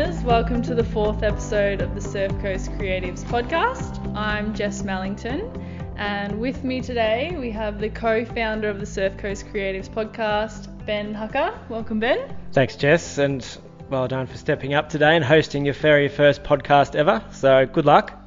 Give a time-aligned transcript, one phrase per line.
[0.00, 0.24] listeners.
[0.24, 4.16] Welcome to the fourth episode of the Surf Coast Creatives podcast.
[4.16, 5.52] I'm Jess Mallington,
[5.96, 10.86] and with me today we have the co founder of the Surf Coast Creatives podcast,
[10.86, 11.54] Ben Hucker.
[11.68, 12.34] Welcome, Ben.
[12.52, 13.46] Thanks, Jess, and
[13.90, 17.22] well done for stepping up today and hosting your very first podcast ever.
[17.32, 18.18] So good luck.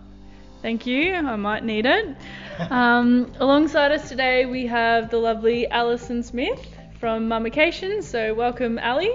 [0.62, 1.16] Thank you.
[1.16, 2.16] I might need it.
[2.70, 6.68] Um, alongside us today, we have the lovely Alison Smith
[7.00, 8.04] from Mummication.
[8.04, 9.12] So welcome, Ali.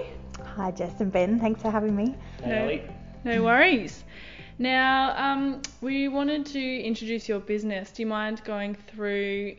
[0.59, 1.39] Hi, Jess and Ben.
[1.39, 2.15] Thanks for having me.
[2.45, 2.77] No,
[3.23, 4.03] no worries.
[4.57, 7.91] Now, um, we wanted to introduce your business.
[7.91, 9.55] Do you mind going through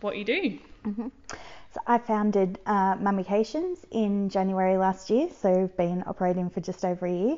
[0.00, 0.58] what you do?
[1.74, 6.86] So I founded uh, Mummications in January last year, so I've been operating for just
[6.86, 7.36] over a year.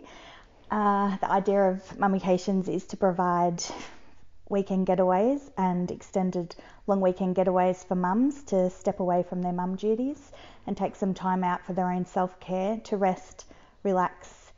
[0.70, 3.60] Uh, the idea of Mummications is to provide
[4.48, 6.54] weekend getaways and extended
[6.86, 10.30] long weekend getaways for mums to step away from their mum duties
[10.68, 13.46] and take some time out for their own self care to rest,
[13.82, 14.52] relax,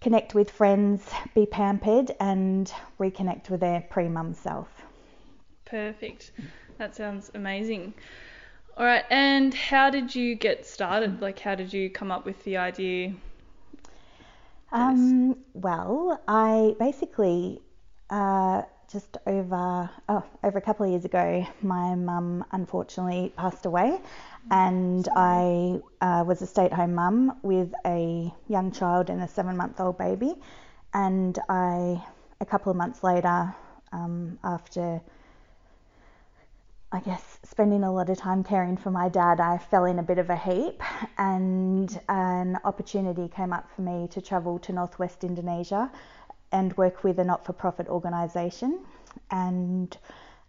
[0.00, 4.68] connect with friends, be pampered, and reconnect with their pre mum self.
[5.64, 6.32] Perfect.
[6.78, 7.94] That sounds amazing.
[8.76, 11.20] All right, and how did you get started?
[11.20, 13.12] Like, how did you come up with the idea?
[14.70, 17.60] Um, well, I basically
[18.08, 24.00] uh, just over oh, over a couple of years ago, my mum unfortunately passed away,
[24.50, 30.34] and I uh, was a stay-at-home mum with a young child and a seven-month-old baby,
[30.94, 32.02] and I
[32.40, 33.54] a couple of months later,
[33.92, 35.00] um, after
[36.90, 40.02] I guess spending a lot of time caring for my dad, I fell in a
[40.02, 40.82] bit of a heap,
[41.18, 45.90] and an opportunity came up for me to travel to northwest Indonesia
[46.50, 48.80] and work with a not for profit organisation.
[49.30, 49.94] And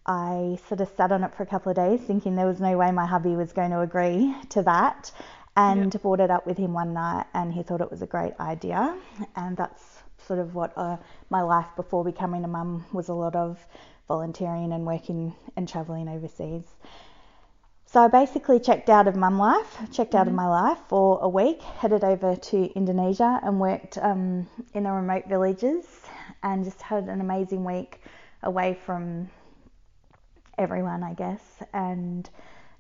[0.10, 2.76] I sort of sat on it for a couple of days, thinking there was no
[2.78, 5.12] way my hubby was going to agree to that,
[5.56, 6.02] and Yep.
[6.02, 8.98] brought it up with him one night, and he thought it was a great idea.
[9.36, 10.98] And that's sort of what uh,
[11.30, 13.60] my life before becoming a mum was a lot of
[14.08, 16.66] volunteering and working and travelling overseas.
[17.86, 21.30] So I basically checked out of mum life, checked out of my life for a
[21.30, 25.86] week, headed over to Indonesia and worked um, in the remote villages
[26.42, 28.02] and just had an amazing week
[28.44, 29.30] away from
[30.60, 31.42] everyone, I guess,
[31.74, 32.30] and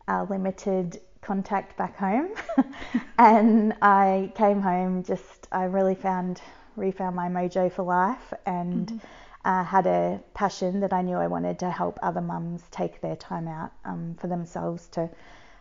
[0.08, 2.30] uh, limited contact back home.
[3.18, 6.42] and I came home just, I really found,
[6.76, 9.02] refound my mojo for life and
[9.46, 13.16] uh, had a passion that I knew I wanted to help other mums take their
[13.16, 15.10] time out um, for themselves to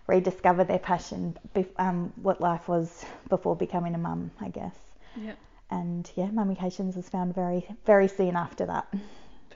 [0.06, 1.36] rediscover their passion,
[1.76, 4.74] um, what life was before becoming a mum, I guess.
[5.14, 5.34] Yeah,
[5.70, 8.92] And yeah, Mummications was found very, very soon after that.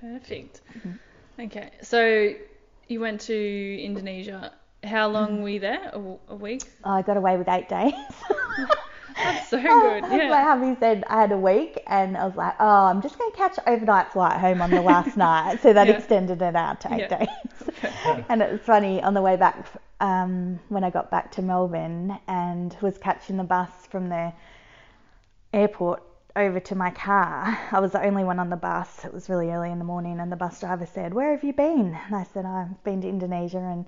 [0.01, 0.61] perfect.
[0.77, 0.93] Mm-hmm.
[1.41, 2.35] Okay, so
[2.93, 4.53] you went to Indonesia.
[4.85, 5.91] How long were you there?
[6.29, 6.63] A week?
[6.85, 7.95] I got away with eight days.
[9.25, 10.03] That's so good.
[10.03, 10.43] My Yeah.
[10.45, 13.37] hubby said I had a week, and I was like, oh, I'm just going to
[13.37, 15.61] catch an overnight flight home on the last night.
[15.63, 15.95] So that Yeah.
[15.95, 17.19] extended it out to eight Yeah.
[17.19, 18.25] days.
[18.29, 19.67] and it was funny on the way back
[20.01, 24.33] um, when I got back to Melbourne and was catching the bus from the
[25.53, 26.03] airport
[26.37, 27.59] over to my car.
[27.71, 29.05] I was the only one on the bus.
[29.05, 31.53] It was really early in the morning, and the bus driver said, "Where have you
[31.53, 33.87] been?" And I said, "I've been to Indonesia." And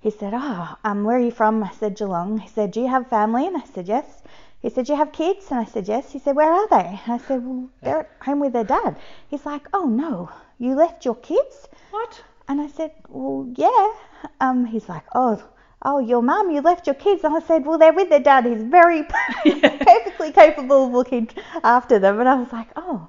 [0.00, 2.88] he said, "Oh, um, where are you from?" I said, "Geelong." He said, "Do you
[2.88, 4.22] have family?" And I said, "Yes."
[4.60, 7.00] He said, "Do you have kids?" And I said, "Yes." He said, "Where are they?"
[7.04, 8.96] And I said, "Well, they're at home with their dad."
[9.28, 12.22] He's like, "Oh no, you left your kids?" What?
[12.50, 13.92] And I said, Well, yeah.
[14.40, 15.40] Um, he's like, Oh,
[15.82, 17.24] oh, your mum, you left your kids.
[17.24, 18.44] And I said, Well, they're with their dad.
[18.46, 19.02] He's very
[19.44, 21.28] perfectly capable of looking
[21.64, 22.20] after them.
[22.20, 23.08] And I was like, Oh,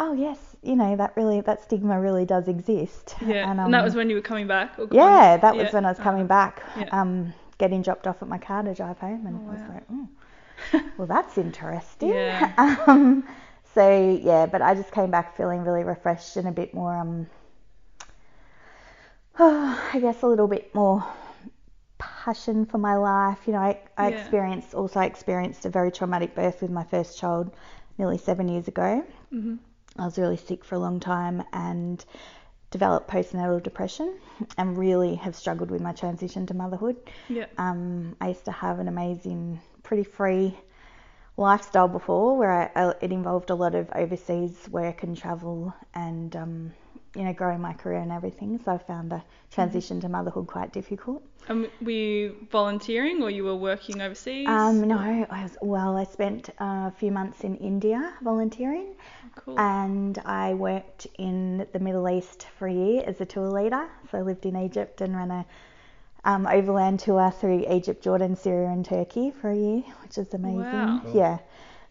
[0.00, 3.14] oh yes, you know that really that stigma really does exist.
[3.24, 4.78] Yeah, and, um, that was when you were coming back?
[4.78, 5.72] Or yeah, that was yeah.
[5.72, 6.28] when I was coming Uh-huh.
[6.28, 6.88] back, Yeah.
[6.92, 9.82] um, getting dropped off at my car to drive home, and Oh, I was like,
[9.92, 12.10] oh, well, that's interesting.
[12.10, 12.76] Yeah.
[12.86, 13.24] Um,
[13.74, 17.26] so yeah, but I just came back feeling really refreshed and a bit more, um,
[19.38, 21.04] oh, I guess a little bit more
[21.98, 23.46] passion for my life.
[23.46, 24.08] You know, I, I Yeah.
[24.08, 27.50] experienced also experienced a very traumatic birth with my first child
[27.98, 29.04] nearly seven years ago.
[29.32, 29.58] Mhm.
[29.98, 32.04] I was really sick for a long time and
[32.70, 34.14] developed postnatal depression
[34.58, 36.96] and really have struggled with my transition to motherhood.
[37.28, 37.46] Yeah.
[37.58, 40.58] Um, I used to have an amazing, pretty free
[41.36, 46.34] lifestyle before where I, I, it involved a lot of overseas work and travel and,
[46.36, 46.72] um,
[47.16, 48.60] you know, growing my career and everything.
[48.64, 51.22] So I found the transition to motherhood quite difficult.
[51.48, 54.48] Um, were you volunteering or you were working overseas?
[54.48, 58.94] Um, no, I was, well, I spent uh, a few months in India volunteering
[59.36, 59.58] Cool.
[59.58, 63.86] and I worked in the Middle East for a year as a tour leader.
[64.10, 65.46] So I lived in Egypt and ran a
[66.24, 70.64] um, overland tour through Egypt, Jordan, Syria, and Turkey for a year, which is amazing.
[70.64, 71.02] Wow.
[71.14, 71.38] Yeah.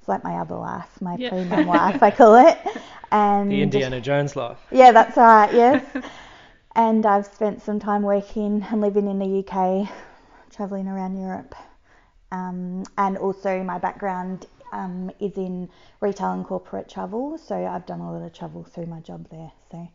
[0.06, 1.30] It's like my other life, my Yeah.
[1.30, 2.60] pre-mum life, I call it.
[3.12, 4.60] And The Indiana Jones life.
[4.72, 5.52] yeah, that's right.
[5.52, 5.84] Yes.
[6.76, 9.90] and I've spent some time working and living in the UK,
[10.52, 11.56] traveling around Europe.
[12.32, 15.70] Um, and also, my background um, is in
[16.02, 19.52] retail and corporate travel, so I've done a lot of travel through my job there.
[19.72, 19.88] So,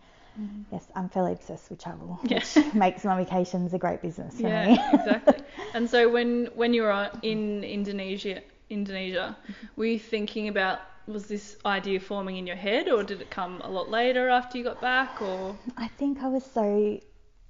[0.72, 2.40] yes, I'm fairly obsessed with travel, Yeah.
[2.40, 4.80] which makes mummications a great business for yeah, me.
[4.90, 5.42] exactly.
[5.72, 9.37] And so when when you were in Indonesia, Indonesia,
[9.76, 13.61] were you thinking about was this idea forming in your head, or did it come
[13.64, 15.56] a lot later after you got back, or?
[15.76, 17.00] I think I was so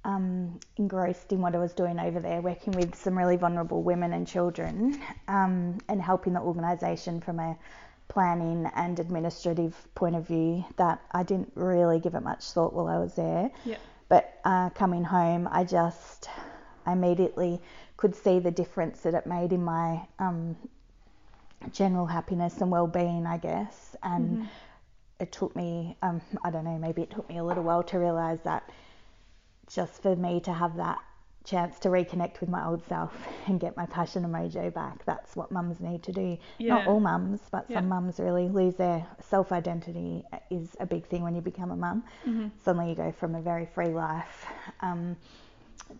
[0.03, 4.13] um, engrossed in what I was doing over there, working with some really vulnerable women
[4.13, 7.55] and children, um, and helping the organisation from a
[8.07, 12.87] planning and administrative point of view, that I didn't really give it much thought while
[12.87, 13.51] I was there.
[13.63, 13.77] yeah,
[14.09, 16.29] But uh, coming home, I just
[16.85, 17.61] I immediately
[17.95, 20.57] could see the difference that it made in my um,
[21.71, 23.95] general happiness and well-being, I guess.
[24.03, 24.47] And
[25.19, 27.99] it took me, um, I don't know, maybe it took me a little while to
[27.99, 28.69] realise that
[29.71, 30.97] just for me to have that
[31.43, 33.11] chance to reconnect with my old self
[33.47, 36.37] and get my passion and mojo back, that's what mums need to do.
[36.59, 37.77] Not all mums, but Yeah.
[37.77, 41.75] some mums really lose their self identity is a big thing when you become a
[41.75, 42.47] mum mm-hmm.
[42.63, 44.45] suddenly you go from a very free life
[44.81, 45.15] um,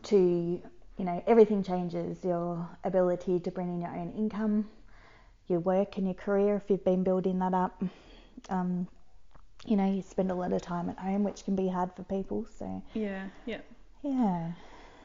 [0.03, 0.61] to
[0.97, 4.67] you know everything changes your ability to bring in your own income
[5.51, 7.83] your work and your career if you've been building that up
[8.49, 8.87] um,
[9.67, 12.03] you know you spend a lot of time at home which can be hard for
[12.03, 13.59] people so yeah, yeah.
[14.01, 14.51] yeah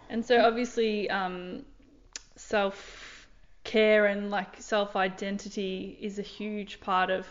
[0.08, 1.64] And so obviously, um,
[2.36, 3.26] self
[3.64, 7.26] care and like self identity is a huge part of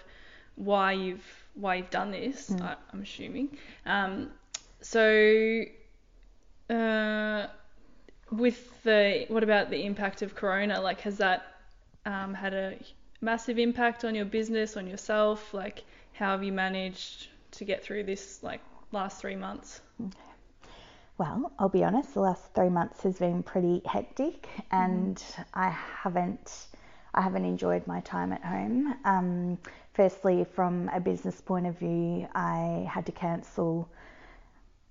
[0.55, 2.51] why you've why you've done this.
[2.61, 3.57] I, I'm assuming.
[3.85, 4.31] Um,
[4.81, 5.63] so,
[6.69, 7.47] uh,
[8.31, 10.81] with the what about the impact of Corona?
[10.81, 11.45] Like, has that
[12.05, 12.75] um, had a
[13.21, 15.53] massive impact on your business, on yourself?
[15.53, 15.83] Like,
[16.13, 19.81] how have you managed to get through this like last three months?
[21.17, 25.21] Well, I'll be honest, the last three months has been pretty hectic and
[25.53, 26.67] I haven't
[27.13, 28.93] I haven't enjoyed my time at home.
[29.05, 29.57] Um,
[29.93, 33.87] firstly, from a business point of view, I had to cancel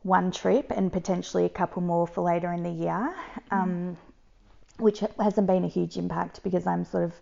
[0.02, 3.14] one trip and potentially a couple more for later in the year,
[3.50, 3.98] um,
[4.78, 7.12] which hasn't been a huge impact because I'm sort of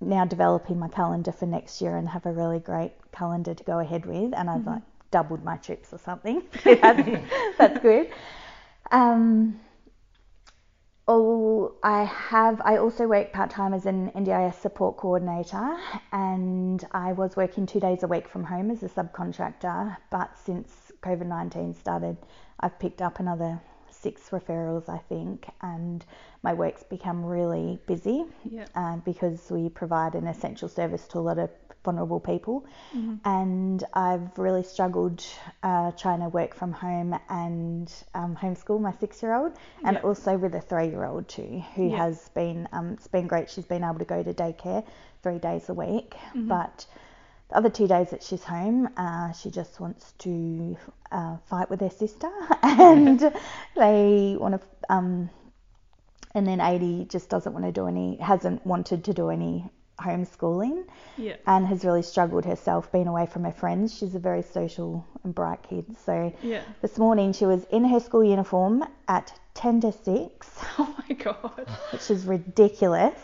[0.00, 3.78] now developing my calendar for next year and have a really great calendar to go
[3.78, 6.42] ahead with, and I've like doubled my trips or something.
[6.64, 7.20] That's,
[7.58, 8.10] that's good.
[8.90, 9.60] Um,
[11.06, 12.60] oh, I have.
[12.64, 15.76] I also work part time as an NDIS support coordinator,
[16.12, 19.96] and I was working two days a week from home as a subcontractor.
[20.10, 22.16] But since COVID nineteen started,
[22.60, 23.60] I've picked up another
[24.00, 26.04] six referrals, I think, and
[26.42, 28.66] my work's become really busy Yeah.
[28.74, 31.50] uh, because we provide an essential service to a lot of
[31.84, 32.64] vulnerable people.
[33.24, 35.24] And I've really struggled
[35.62, 39.52] uh, trying to work from home and um, homeschool my six year old,
[39.84, 40.02] and Yeah.
[40.02, 41.96] also with a three year old too, who Yeah.
[41.98, 43.50] has been, um, it's been great.
[43.50, 44.84] She's been able to go to daycare
[45.22, 46.86] three days a week, but
[47.50, 50.76] the other two days that she's home, uh, she just wants to
[51.12, 52.30] uh, fight with her sister,
[52.62, 53.20] and
[53.76, 54.66] they want to.
[54.88, 55.30] Um,
[56.32, 60.84] and then 80 just doesn't want to do any, hasn't wanted to do any homeschooling,
[61.18, 61.34] Yeah.
[61.46, 63.92] and has really struggled herself being away from her friends.
[63.96, 66.62] She's a very social and bright kid, so Yeah.
[66.82, 71.68] this morning she was in her school uniform at 10 to 6, Oh my god.
[71.92, 73.18] which is ridiculous.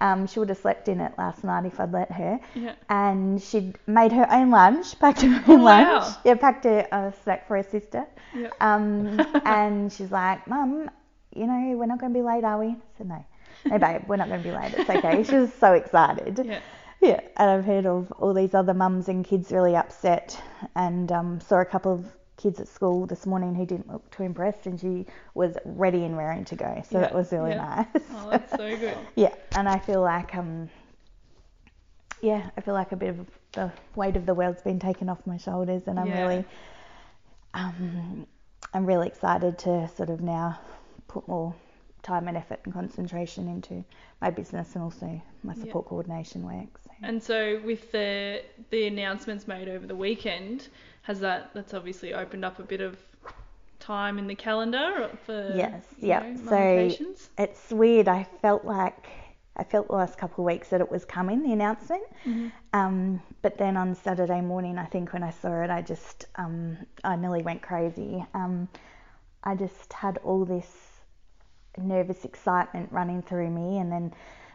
[0.00, 2.74] Um, she would have slept in it last night if I'd let her Yeah.
[2.88, 6.16] and she'd made her own lunch, packed her own Oh, wow.
[6.24, 8.06] Yeah, packed a, a snack for her sister.
[8.34, 8.48] Yeah.
[8.60, 10.90] Um, and she's like, Mum,
[11.34, 12.68] you know, we're not going to be late, are we?
[12.68, 13.24] I said, No.
[13.66, 14.72] No, babe, we're not going to be late.
[14.74, 15.22] It's okay.
[15.22, 16.40] She was so excited.
[16.44, 16.60] Yeah.
[17.02, 20.38] Yeah, and I've heard of all these other mums and kids really upset,
[20.74, 22.04] and um, saw a couple of
[22.40, 26.16] kids at school this morning who didn't look too impressed, and she was ready and
[26.16, 26.82] raring to go.
[26.90, 27.84] So that was really yeah.
[27.94, 28.02] nice.
[28.14, 28.96] Oh, that's so good.
[29.14, 30.70] Yeah, and I feel like um
[32.22, 35.26] yeah, I feel like a bit of the weight of the world's been taken off
[35.26, 36.22] my shoulders and I'm Yeah.
[36.22, 36.44] really
[37.54, 38.26] um
[38.72, 40.58] I'm really excited to sort of now
[41.08, 41.54] put more
[42.02, 43.84] time and effort and concentration into
[44.20, 45.62] my business and also my Yeah.
[45.62, 46.78] support coordination work.
[46.84, 46.90] So.
[47.02, 50.68] And so with the the announcements made over the weekend,
[51.02, 52.96] has that that's obviously opened up a bit of
[53.78, 56.36] time in the calendar for Yes, yeah.
[56.36, 56.90] So-
[57.38, 58.08] It's weird.
[58.08, 59.08] I felt like
[59.56, 62.02] I felt the last couple of weeks that it was coming, the announcement.
[62.72, 66.76] Um, but then on Saturday morning, I think when I saw it, I just um,
[67.04, 68.24] I nearly went crazy.
[68.34, 68.68] Um,
[69.42, 70.68] I just had all this
[71.78, 74.12] nervous excitement running through me, and then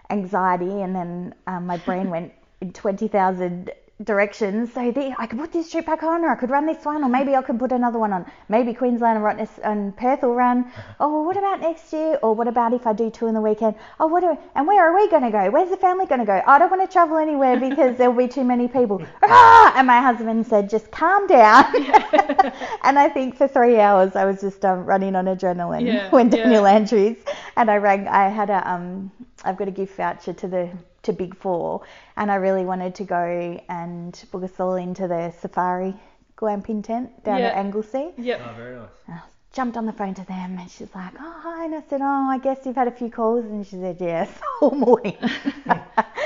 [0.09, 3.71] anxiety, and then um, my brain went in 20,000
[4.03, 4.73] directions.
[4.73, 7.03] So the, I could put this trip back on, or I could run this one,
[7.03, 8.25] or maybe I could put another one on.
[8.49, 10.71] Maybe Queensland and, and Perth will run.
[10.99, 12.19] Oh, well, what about next year?
[12.21, 13.75] Or what about if I do two in the weekend?
[13.99, 14.21] Oh, what?
[14.21, 15.49] Do, and where are we going to go?
[15.49, 16.41] Where's the family going to go?
[16.45, 19.01] I don't want to travel anywhere because there'll be too many people.
[19.23, 19.73] Ah!
[19.75, 21.65] And my husband said, just calm down.
[22.83, 26.29] and I think for three hours I was just um, running on adrenaline Yeah, when
[26.29, 26.73] Daniel yeah.
[26.73, 27.17] Andrews
[27.57, 28.07] and I rang.
[28.07, 29.11] I had a um,
[29.43, 30.69] I've got a gift voucher to the
[31.05, 31.81] to Big Four,
[32.17, 35.93] and I really wanted to go and book us all into the safari
[36.37, 37.47] glamping tent down Yeah.
[37.47, 38.13] at Anglesea.
[38.17, 38.41] Yep.
[38.45, 38.89] Oh, very nice.
[39.07, 39.21] And I
[39.53, 42.27] jumped on the phone to them, and she's like, "Oh hi," and I said, "Oh,
[42.29, 44.29] I guess you've had a few calls," and she said, "Yes,
[44.61, 45.17] all morning."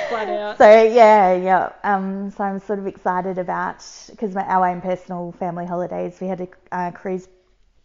[0.10, 0.58] Flat out.
[0.58, 1.72] So yeah, yeah.
[1.84, 6.18] Um, so I'm sort of excited about because our own personal family holidays.
[6.20, 7.28] We had a uh, cruise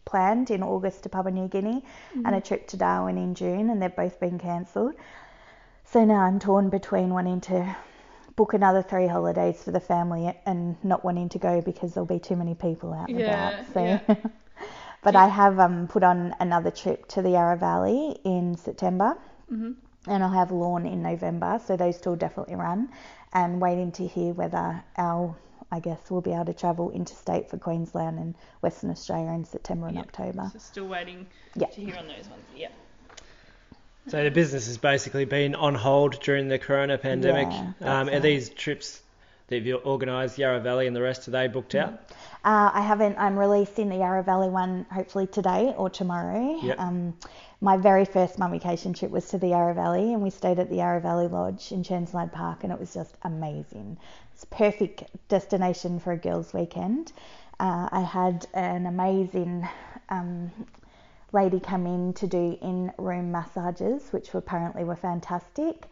[0.06, 1.82] planned in August to Papua New Guinea
[2.24, 4.94] and a trip to Darwin in June, and they've both been cancelled.
[5.94, 7.76] So now I'm torn between wanting to
[8.34, 12.18] book another three holidays for the family and not wanting to go because there'll be
[12.18, 13.66] too many people out and Yeah, about.
[13.72, 13.80] So.
[13.80, 14.00] yeah.
[15.04, 19.16] but you- I have um, put on another trip to the Yarra Valley in September
[19.48, 19.74] hmm
[20.08, 22.88] and I'll have Lorne in November, so those two will definitely run.
[23.32, 25.36] And waiting to hear whether our,
[25.70, 29.86] I guess, we'll be able to travel interstate for Queensland and Western Australia in September
[29.86, 30.02] and Yeah.
[30.02, 30.50] October.
[30.52, 31.68] So still waiting Yeah.
[31.68, 32.42] to hear on those ones.
[32.56, 32.70] Yeah.
[34.08, 37.48] So the business has basically been on hold during the corona pandemic.
[37.50, 38.22] Yeah, um, are right.
[38.22, 39.00] these trips
[39.48, 41.92] that you've organised, Yarra Valley and the rest, are they booked out?
[42.44, 43.16] Uh, I haven't.
[43.18, 46.58] I'm releasing the Yarra Valley one hopefully today or tomorrow.
[46.62, 46.78] Yep.
[46.78, 47.14] Um,
[47.60, 50.76] my very first mummication trip was to the Yarra Valley, and we stayed at the
[50.76, 53.96] Yarra Valley Lodge in Chirnside Park, and it was just amazing.
[54.34, 57.12] It's a perfect destination for a girls' weekend.
[57.58, 59.66] Uh, I had an amazing
[60.10, 60.50] um,
[61.34, 65.86] lady come in to do in-room massages, which apparently were fantastic.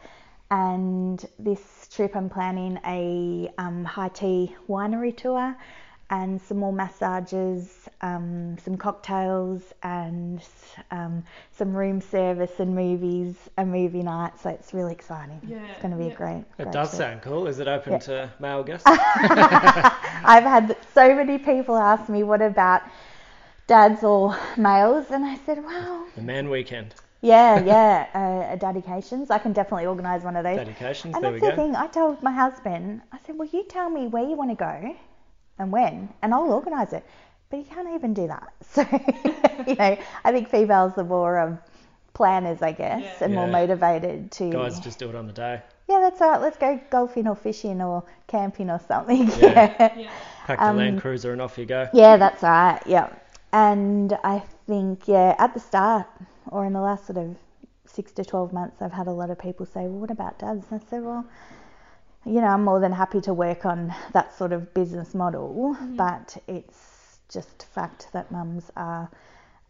[0.50, 5.56] And this trip, I'm planning a um, high tea winery tour
[6.10, 10.42] and some more massages, um, some cocktails, and
[10.90, 14.38] um, some room service and movies, a movie night.
[14.38, 15.40] So it's really exciting.
[15.48, 16.12] Yeah, it's going to be yeah.
[16.12, 16.44] a great.
[16.58, 16.98] It great does trip.
[16.98, 17.46] sound cool.
[17.46, 17.98] Is it open Yeah.
[17.98, 18.84] to male guests?
[18.86, 22.82] I've had so many people ask me, what about
[23.66, 25.10] dads or males?
[25.10, 26.94] And I said, well, the man weekend.
[27.20, 28.06] yeah, yeah,
[28.52, 29.30] uh, dedications.
[29.30, 30.56] I can definitely organise one of those.
[30.56, 31.56] Dedications, And there that's we the go.
[31.56, 31.76] thing.
[31.76, 34.96] I told my husband, I said, well, you tell me where you want to go
[35.58, 37.04] and when, and I'll organise it.
[37.50, 38.52] But he can't even do that.
[38.64, 38.82] So,
[39.66, 41.58] you know, I think females are more um,
[42.14, 43.24] planners, I guess, Yeah.
[43.26, 44.50] and more motivated to.
[44.50, 45.60] Guys just do it on the day.
[45.88, 46.40] Yeah, that's all right.
[46.40, 49.28] Let's go golfing or fishing or camping or something.
[49.38, 49.74] Yeah.
[49.78, 49.98] yeah.
[49.98, 50.10] Yeah.
[50.46, 51.88] Pack the Um, Land Cruiser and off you go.
[51.92, 52.80] Yeah, that's right.
[52.86, 53.10] Yeah.
[53.52, 56.06] And I think, yeah, at the start
[56.48, 57.36] or in the last sort of
[57.86, 60.66] six to 12 months, I've had a lot of people say, well, what about dads?
[60.70, 61.26] And I said, well,
[62.24, 66.36] you know, I'm more than happy to work on that sort of business model, but
[66.46, 69.10] it's just fact that mums are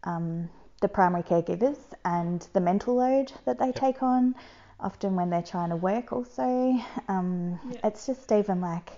[0.03, 0.49] um,
[0.81, 4.35] the primary caregivers and the mental load that they take on,
[4.79, 6.77] often when they're trying to work also.
[7.07, 7.79] Um, Yeah.
[7.85, 8.91] It's just even like,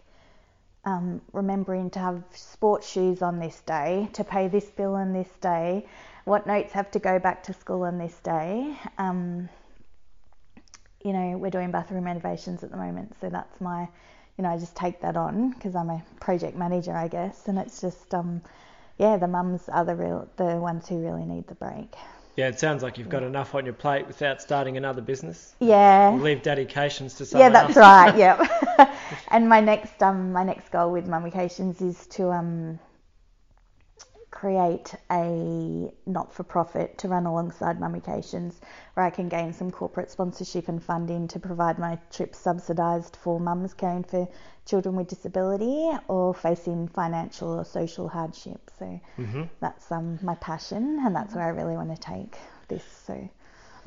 [0.86, 5.30] um, remembering to have sports shoes on this day, to pay this bill on this
[5.42, 5.86] day,
[6.26, 8.78] what notes have to go back to school on this day.
[8.98, 9.50] Um,
[11.04, 13.88] you know, we're doing bathroom renovations at the moment, so that's my,
[14.38, 17.58] you know, I just take that on because I'm a project manager, I guess, and
[17.60, 18.42] it's just, um,
[18.98, 21.94] yeah, the mums are the real, the ones who really need the break.
[22.36, 25.56] Yeah, it sounds like you've got enough on your plate without starting another business.
[25.60, 26.10] Yeah.
[26.10, 27.54] We'll leave dedications to someone.
[27.54, 27.78] Yeah, that's else.
[27.78, 28.18] right.
[28.18, 28.66] Yeah.
[29.30, 32.80] and my next um my next goal with Mummications is to um
[34.36, 38.54] create a not-for-profit to run alongside Mummications
[38.94, 43.40] where I can gain some corporate sponsorship and funding to provide my trips subsidised for
[43.40, 44.28] mums caring for
[44.66, 48.70] children with disability or facing financial or social hardship.
[48.78, 52.36] So hmm that's um my passion and that's where I really want to take
[52.68, 52.84] this.
[53.08, 53.30] So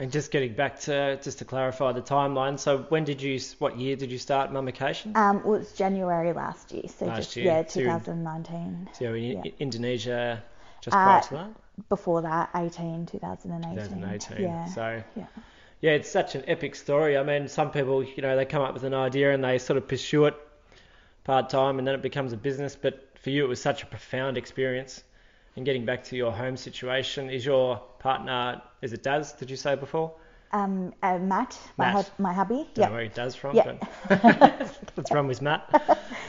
[0.00, 2.58] And just getting back to just to clarify the timeline.
[2.58, 3.40] So when did you?
[3.58, 5.16] What year did you start Mummication?
[5.16, 6.84] um well, it was January last year.
[6.88, 7.46] So Last just year.
[7.46, 8.88] yeah, So you're- 2019.
[8.92, 9.50] so in yeah.
[9.58, 10.42] Indonesia,
[10.80, 11.50] just Uh, prior to that,
[11.88, 14.42] before that 18 2018 2018.
[14.42, 15.26] yeah So yeah
[15.80, 17.16] yeah, it's such an epic story.
[17.16, 19.76] I mean, some people, you know, they come up with an idea and they sort
[19.76, 20.34] of pursue it
[21.22, 22.74] part time, and then it becomes a business.
[22.74, 25.04] But for you, it was such a profound experience.
[25.58, 28.62] And getting back to your home situation, is your partner?
[28.80, 29.32] Is it Daz?
[29.32, 30.14] Did you say before?
[30.52, 31.94] um uh, matt my Matt.
[31.94, 33.82] hub- my hubby Don't know where he does from, but
[34.96, 35.68] let's run with Matt.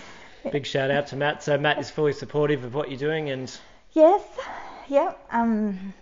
[0.52, 1.44] Big shout out to Matt.
[1.44, 3.56] So Matt is fully supportive of what you're doing, and
[3.94, 4.24] yes
[4.88, 5.94] yeah um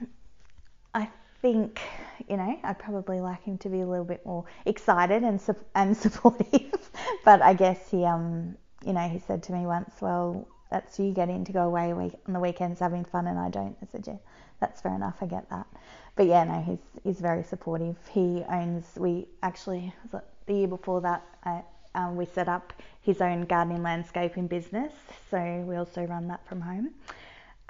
[0.94, 1.10] i
[1.42, 1.82] think
[2.30, 5.56] you know i'd probably like him to be a little bit more excited and su-
[5.76, 6.90] and supportive
[7.26, 8.56] but I guess he, um,
[8.86, 12.14] you know, he said to me once, well, that's you getting to go away week,
[12.28, 13.76] on the weekends having fun and I don't.
[13.82, 14.18] I said, yeah,
[14.60, 15.16] that's fair enough.
[15.22, 15.68] I get that.
[16.16, 17.96] But yeah, no, he's he's very supportive.
[18.10, 18.86] He owns.
[18.98, 21.24] We actually the year before that.
[21.44, 21.62] I,
[21.96, 24.94] um, we set up his own gardening landscaping business,
[25.32, 26.92] so we also run that from home.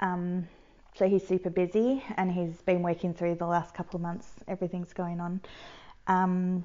[0.00, 0.48] Um,
[0.94, 4.28] so he's super busy and he's been working through the last couple of months.
[4.48, 5.40] Everything's going on.
[6.08, 6.64] Um,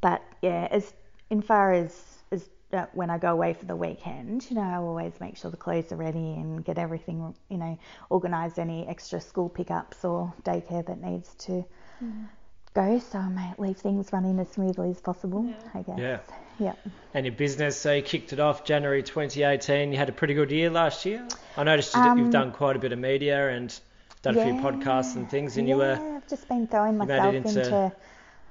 [0.00, 0.92] but yeah, as
[1.30, 2.50] in far as as
[2.92, 5.90] when I go away for the weekend, you know, I always make sure the clothes
[5.92, 7.78] are ready and get everything, you know,
[8.10, 8.58] organised.
[8.58, 11.64] Any extra school pickups or daycare that needs to
[12.02, 12.26] Mm.
[12.74, 15.44] go, so I might leave things running as smoothly as possible.
[15.44, 15.54] Yeah.
[15.74, 15.98] I guess.
[15.98, 16.18] Yeah.
[16.58, 16.78] Yep.
[17.14, 19.92] And your business, so you kicked it off January 2018.
[19.92, 21.26] You had a pretty good year last year.
[21.56, 23.78] I noticed you, Um, you've done quite a bit of media and
[24.22, 27.34] done a few podcasts and things, and yeah, you were, I've just been throwing myself
[27.34, 27.92] into- into,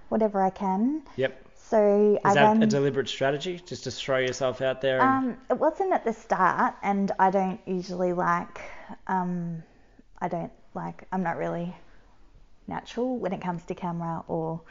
[0.09, 1.03] whatever I can.
[1.15, 1.39] yep.
[1.69, 2.63] So Is I that ran.
[2.63, 4.99] a deliberate strategy, just to throw yourself out there?
[5.01, 8.59] And, Um, it wasn't at the start, and I don't usually like.
[9.05, 9.61] Um,
[10.19, 11.03] I don't like.
[11.11, 11.75] I'm not really
[12.67, 14.61] natural when it comes to camera or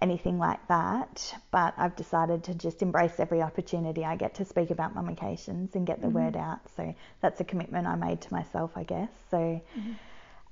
[0.00, 1.34] anything like that.
[1.50, 5.86] But I've decided to just embrace every opportunity I get to speak about mummications and
[5.86, 6.60] get the word out.
[6.76, 9.10] So that's a commitment I made to myself, I guess.
[9.30, 9.60] So.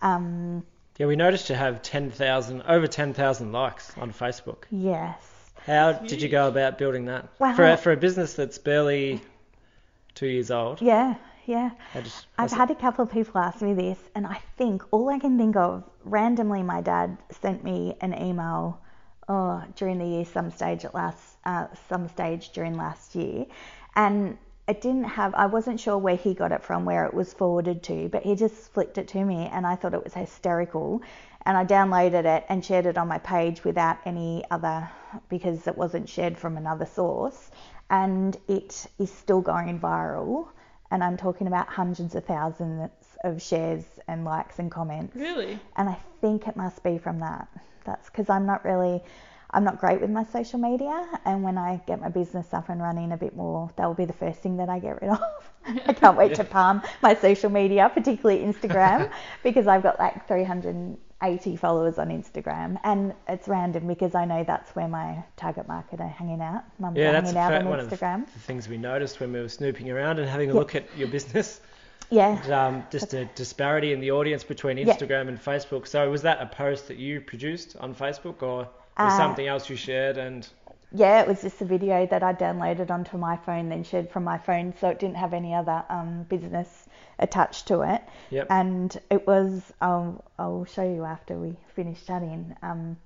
[0.03, 0.65] Um,
[0.99, 4.65] yeah, we noticed you have 10,000, over 10,000 likes on Facebook.
[4.71, 5.31] yes.
[5.67, 7.29] How did you go about building that?
[7.39, 9.21] Well- for, a, for a business that's barely
[10.15, 10.81] two years old.
[10.83, 11.15] Yeah.
[11.47, 11.71] Yeah.
[11.95, 15.09] just- I've it- had a couple of people ask me this, and I think all
[15.11, 18.81] I can think of randomly, my dad sent me an email
[19.29, 23.47] oh, during the year, some stage at last, uh, some stage during last year,
[23.97, 25.35] and it didn't have.
[25.35, 28.35] I wasn't sure where he got it from, where it was forwarded to, but he
[28.35, 31.03] just flicked it to me, and I thought it was hysterical,
[31.47, 34.89] and I downloaded it and shared it on my page without any other
[35.29, 37.51] because it wasn't shared from another source,
[37.91, 40.49] and it is still going viral
[40.95, 42.89] and I'm talking about hundreds of thousands
[43.25, 45.17] of shares and likes and comments.
[45.17, 45.59] Really?
[45.77, 47.49] And I think it must be from that.
[47.85, 49.03] That's because I'm not really,
[49.55, 51.07] I'm not great with my social media.
[51.25, 54.05] And when I get my business up and running a bit more, that will be
[54.05, 55.21] the first thing that I get rid of.
[55.87, 59.11] I can't wait to palm my social media, particularly Instagram,
[59.45, 62.79] because I've got like 380 followers on Instagram.
[62.85, 66.65] And it's random because I know that's where my target market are hanging out.
[66.81, 68.27] Mums Yeah, hanging out on one of the, Instagram.
[68.33, 70.59] the things we noticed when we were snooping around and having a Yeah.
[70.59, 71.61] look at your business.
[72.11, 72.39] Yeah.
[72.51, 74.87] Um, just a disparity in the audience between Yeah.
[74.87, 75.87] Instagram and Facebook.
[75.87, 78.69] So was that a post that you produced on Facebook or
[79.03, 80.19] was Uh, something else you shared?
[80.19, 80.49] And
[80.93, 84.23] Yeah, it was just a video that I downloaded onto my phone, then shared from
[84.25, 88.03] my phone, so it didn't have any other um, business attached to it.
[88.31, 88.47] Yep.
[88.51, 92.55] And it was, I'll, I'll show you after we finish chatting.
[92.63, 92.97] Um,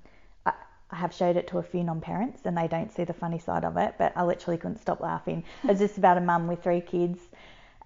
[0.45, 0.53] I,
[0.91, 3.65] I have showed it to a few non-parents, and they don't see the funny side
[3.65, 5.45] of it, but I literally couldn't stop laughing.
[5.65, 7.21] It was just about a mum with three kids.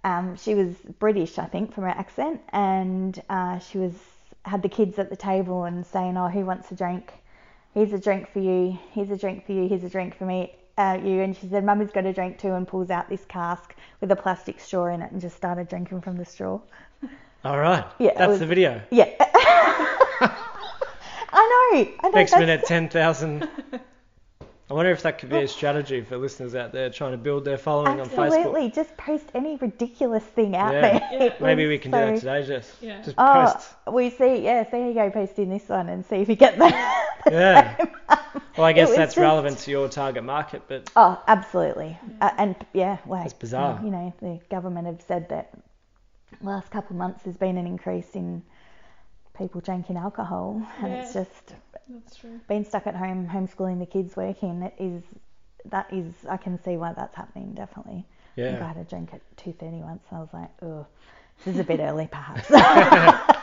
[0.05, 3.95] Um, she was British, I think, from her accent, and uh, she was
[4.45, 7.13] had the kids at the table and saying, "Oh, who wants a drink?"
[7.75, 10.53] Here's a drink for you, here's a drink for you, here's a drink for me,
[10.79, 11.21] uh, you.
[11.21, 14.17] And she said, Mummy's got a drink too, and pulls out this cask with a
[14.17, 16.61] plastic straw in it and just started drinking from the straw.
[17.45, 18.81] all right, Yeah, that's was- the video.
[18.91, 19.11] Yeah.
[21.35, 21.91] I know.
[22.01, 22.11] I know.
[22.11, 23.49] Next minute, 10,000.
[24.73, 27.45] I wonder if that could be a strategy for listeners out there trying to build
[27.45, 28.29] their following on Facebook.
[28.39, 28.71] Absolutely.
[28.71, 30.81] Just post any ridiculous thing out Yeah.
[30.81, 31.09] there.
[31.13, 31.35] Yeah.
[31.41, 32.75] Maybe we can do so- that today, Jess.
[32.81, 33.03] Yeah.
[33.03, 33.75] Just Oh, post.
[33.93, 34.37] we see.
[34.43, 37.09] Yeah, see you go posting this one and see if you get that.
[37.31, 37.85] Yeah.
[38.57, 41.99] Well, I guess that's just- relevant to your target market, but Oh, absolutely.
[42.21, 43.79] Uh, and yeah, well, It's bizarre.
[43.85, 45.53] You know, the government have said that
[46.43, 48.43] last couple of months there's been an increase in
[49.37, 51.55] people drinking alcohol, and it's just
[51.89, 52.41] That's true.
[52.49, 54.63] being stuck at home, homeschooling the kids, working.
[54.63, 55.03] It is
[55.67, 57.53] that is I can see why that's happening.
[57.55, 58.05] Definitely.
[58.37, 60.87] I think I had a drink at two thirty once, and I was like, oh,
[61.45, 62.49] this is a bit early, perhaps.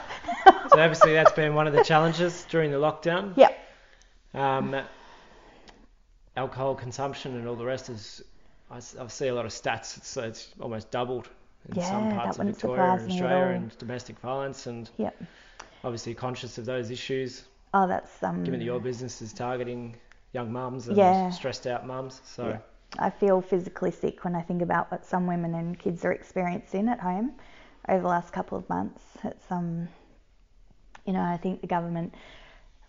[0.71, 3.35] So obviously that's been one of the challenges during the lockdown.
[3.35, 3.57] yep.
[4.35, 4.75] Um,
[6.37, 9.97] alcohol consumption and all the rest is—I see a lot of stats.
[9.97, 11.27] It's, it's almost doubled
[11.69, 15.23] in some parts of Victoria and Australia and domestic violence and Yep.
[15.83, 17.43] obviously conscious of those issues.
[17.73, 18.43] Oh, that's um.
[18.43, 19.95] Given that your business is targeting
[20.33, 21.29] young mums and Yeah.
[21.29, 22.59] stressed out mums, so Yeah.
[22.97, 26.87] I feel physically sick when I think about what some women and kids are experiencing
[26.89, 27.33] at home
[27.87, 29.03] over the last couple of months.
[29.23, 29.87] It's um,
[31.05, 32.13] you know, I think the government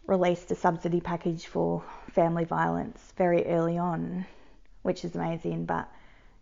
[0.07, 4.27] released a subsidy package for family violence very early on,
[4.83, 5.89] which is amazing, but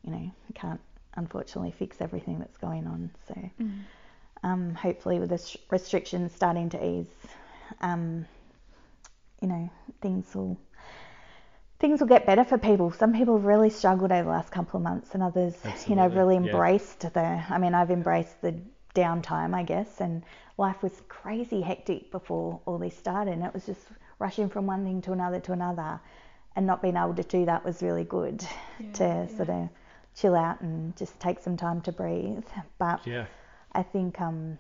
[0.05, 0.81] you know, we can't
[1.16, 3.11] unfortunately fix everything that's going on.
[3.27, 3.81] So Mm.
[4.44, 7.07] um, hopefully with the sh- restrictions starting to ease,
[7.81, 8.27] um,
[9.41, 10.59] you know, things will
[11.79, 12.91] things will get better for people.
[12.91, 15.55] Some people have really struggled over the last couple of months, and others,
[15.87, 16.41] you know, Absolutely, really yeah.
[16.53, 17.45] embraced the.
[17.49, 18.61] I mean, I've embraced the
[18.95, 20.25] downtime, I guess, and
[20.57, 23.81] life was crazy hectic before all this started, and it was just
[24.19, 26.01] rushing from one thing to another to another,
[26.57, 28.41] and not being able to do that was really good
[28.95, 29.27] to yeah.
[29.37, 29.69] sort of
[30.17, 32.45] chill out and just take some time to breathe.
[32.79, 33.27] But Yeah.
[33.73, 34.59] I think um,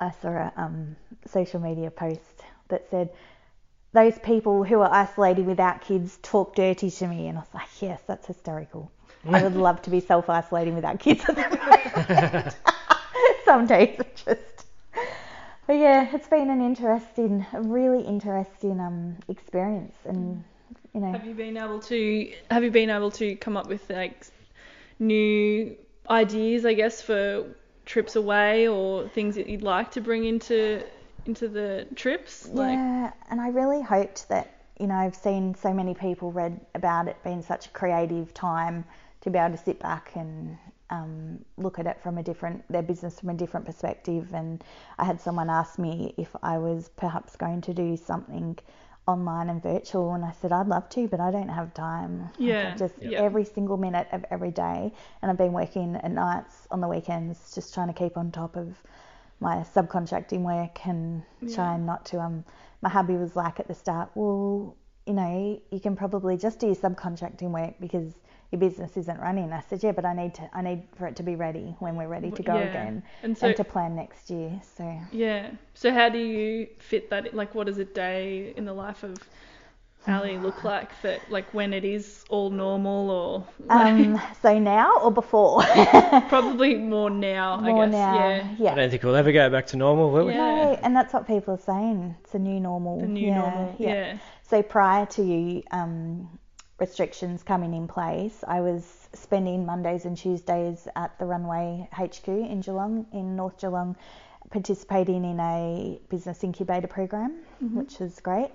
[0.00, 3.10] I saw a um, social media post that said
[3.92, 7.82] those people who are isolating without kids talk dirty to me, and I was like,
[7.82, 8.90] yes, that's hysterical.
[9.28, 12.56] I would love to be self-isolating without kids at the moment.
[13.44, 14.66] Some days it just.
[15.66, 20.42] But yeah, it's been an interesting, a really interesting um, experience, and
[20.94, 23.88] you know, Have you been able to have you been able to come up with
[23.90, 24.26] like
[24.98, 25.76] new
[26.08, 27.46] ideas, I guess, for
[27.90, 30.82] trips away or things that you'd like to bring into
[31.26, 32.48] into the trips?
[32.48, 36.60] Like Yeah, and I really hoped that, you know, I've seen so many people read
[36.76, 38.84] about it being such a creative time
[39.22, 40.56] to be able to sit back and
[40.90, 44.28] um, look at it from a different, their business from a different perspective.
[44.32, 44.62] And
[44.96, 48.56] I had someone ask me if I was perhaps going to do something
[49.06, 52.30] online and virtual, and I said I'd love to, but I don't have time.
[52.38, 53.18] Yeah, just yeah.
[53.18, 57.54] every single minute of every day, and I've been working at nights on the weekends,
[57.54, 58.76] just trying to keep on top of
[59.40, 62.44] my subcontracting work and trying not to um
[62.82, 66.66] my hubby was like at the start well you know you can probably just do
[66.66, 68.12] your subcontracting work because
[68.50, 71.14] your business isn't running i said yeah but i need to i need for it
[71.16, 72.62] to be ready when we're ready to go Yeah.
[72.70, 75.50] again And so- to plan next year so Yeah.
[75.74, 77.32] So how do you fit that?
[77.34, 79.16] Like, what does a day in the life of
[80.08, 80.90] Ali look like?
[81.02, 85.62] That like when it is all normal, or um so now or before
[86.28, 87.58] probably more now.
[87.60, 87.92] more I guess.
[87.92, 88.48] now Yeah.
[88.58, 90.32] yeah I don't think we'll ever go back to normal, will we?
[90.34, 90.54] Yeah.
[90.64, 93.76] no and that's what people are saying it's a new normal The new yeah, normal.
[93.78, 94.18] Yeah.
[94.42, 96.28] So prior to you um,
[96.80, 102.62] restrictions coming in place, I was spending Mondays and Tuesdays at the Runway HQ in
[102.62, 103.96] Geelong, in North Geelong,
[104.50, 107.78] participating in a business incubator program, mm-hmm.
[107.78, 108.50] which was great.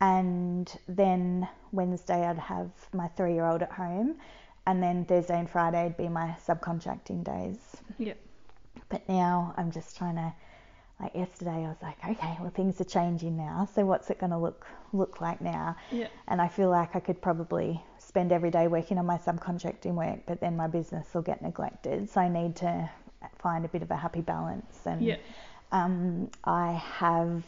[0.00, 4.16] And then Wednesday I'd have my three-year-old at home,
[4.66, 7.58] and then Thursday and Friday would be my subcontracting days.
[7.98, 8.14] Yeah.
[8.88, 10.32] But now I'm just trying to,
[11.00, 13.68] like yesterday, I was like, okay, well things are changing now.
[13.74, 15.76] So what's it going to look look like now?
[15.92, 16.08] Yeah.
[16.26, 20.20] And I feel like I could probably spend every day working on my subcontracting work,
[20.26, 22.08] but then my business will get neglected.
[22.10, 22.90] So I need to
[23.38, 24.80] find a bit of a happy balance.
[24.86, 25.16] And Yeah.
[25.72, 27.44] um, I have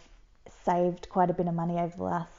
[0.64, 2.32] saved quite a bit of money over the last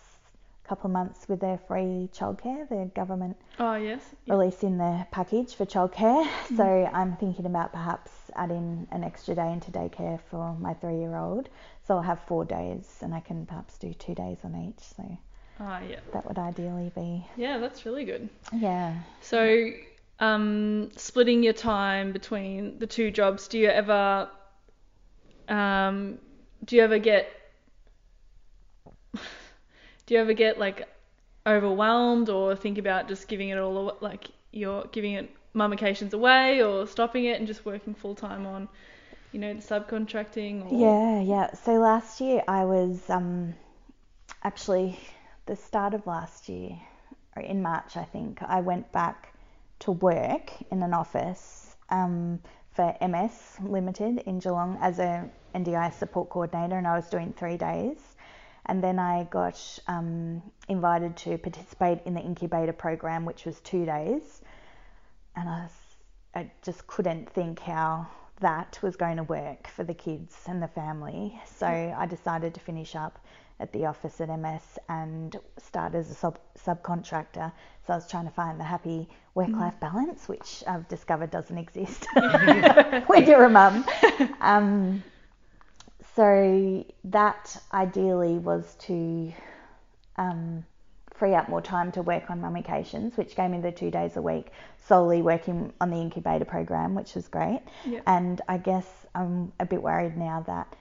[0.63, 4.01] couple of months with their free childcare, the government Oh yes.
[4.25, 4.35] Yeah.
[4.35, 6.25] releasing the package for childcare.
[6.55, 11.49] So I'm thinking about perhaps adding an extra day into daycare for my three-year-old.
[11.83, 14.83] So I'll have four days, and I can perhaps do two days on each.
[14.83, 15.17] So
[15.59, 15.99] Oh yeah.
[16.13, 18.29] that would ideally be, Yeah, that's really good.
[18.53, 18.95] yeah.
[19.21, 19.69] So,
[20.19, 24.29] um, splitting your time between the two jobs, do you ever,
[25.47, 26.17] um,
[26.65, 27.27] do you ever get,
[29.13, 30.87] do you ever get like
[31.45, 36.87] overwhelmed or think about just giving it all, like you're giving it mummications away or
[36.87, 38.67] stopping it and just working full time on,
[39.31, 40.71] you know, the subcontracting?
[40.71, 41.53] Or, Yeah, yeah.
[41.53, 43.53] So last year I was um,
[44.43, 44.99] actually
[45.45, 46.77] the start of last year,
[47.35, 49.33] or in March I think, I went back
[49.79, 52.39] to work in an office um,
[52.71, 57.57] for MS Limited in Geelong as a NDI support coordinator, and I was doing three
[57.57, 57.97] days.
[58.67, 63.85] And then I got um, invited to participate in the incubator program, which was two
[63.85, 64.40] days.
[65.35, 65.67] And I,
[66.35, 68.07] I just couldn't think how
[68.39, 71.39] that was going to work for the kids and the family.
[71.45, 73.19] So I decided to finish up
[73.59, 77.51] at the office at MS and start as a sub- subcontractor.
[77.85, 81.57] So I was trying to find the happy work life balance, which I've discovered doesn't
[81.57, 82.07] exist
[83.07, 83.85] when you're a mum.
[84.41, 85.03] Um,
[86.15, 89.31] so that ideally was to
[90.17, 90.65] um,
[91.21, 94.21] free up more time to work on mummications, which gave me the two days a
[94.23, 94.47] week
[94.87, 97.61] solely working on the incubator program, which was great.
[97.85, 97.99] Yeah.
[98.07, 100.75] And I guess I'm a bit worried now that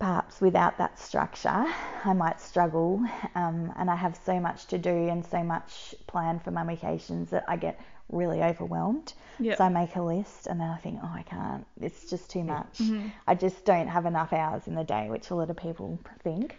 [0.00, 1.64] perhaps without that structure,
[2.04, 3.00] I might struggle.
[3.36, 7.44] Um, and I have so much to do and so much planned for mummications that
[7.46, 9.12] I get really overwhelmed.
[9.38, 9.54] Yeah.
[9.54, 11.64] So I make a list and then I think, oh, I can't.
[11.80, 12.80] It's just too much.
[13.28, 16.58] I just don't have enough hours in the day, which a lot of people think.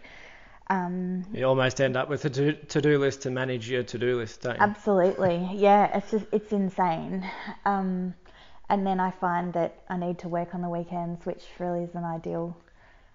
[0.70, 4.42] Um, You almost end up with a to- to-do list to manage your to-do list,
[4.42, 4.62] don't you?
[4.62, 5.98] Absolutely, yeah.
[5.98, 7.28] It's just it's insane.
[7.66, 8.14] Um,
[8.70, 12.04] and then I find that I need to work on the weekends, which really isn't
[12.04, 12.56] ideal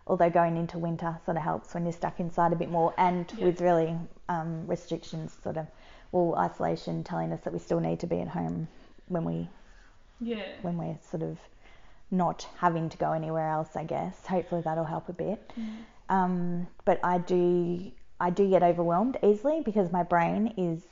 [0.07, 3.33] although going into winter sort of helps when you're stuck inside a bit more and
[3.39, 3.45] Yeah.
[3.47, 3.97] with really
[4.29, 5.67] um, restrictions sort of
[6.13, 8.69] well isolation telling us that we still need to be at home
[9.09, 9.49] when we
[10.21, 10.43] Yeah.
[10.61, 11.39] when we're sort of
[12.11, 15.55] not having to go anywhere else I guess hopefully that'll help a bit
[16.09, 17.91] um, but I do
[18.21, 20.83] I do get overwhelmed easily because my brain is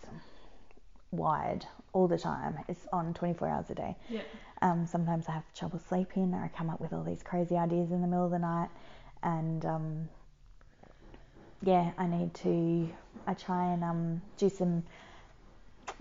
[1.11, 4.23] wired all the time it's on 24 hours a day Yeah.
[4.63, 7.91] um, sometimes I have trouble sleeping, or I come up with all these crazy ideas
[7.91, 8.71] in the middle of the night,
[9.23, 10.09] and um,
[11.65, 12.89] yeah, I need to.
[13.27, 14.83] I try and um, do some.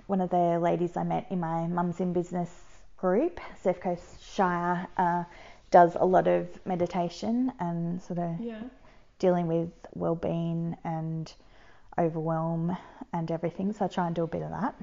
[0.07, 2.49] One of the ladies I met in my Mums in Business
[2.97, 5.23] group, Surf Coast Shire, uh,
[5.71, 8.61] does a lot of meditation and sort of Yeah.
[9.21, 11.31] Dealing with well-being and
[11.97, 12.75] overwhelm
[13.13, 13.71] and everything.
[13.71, 14.75] So I try and do a bit of that.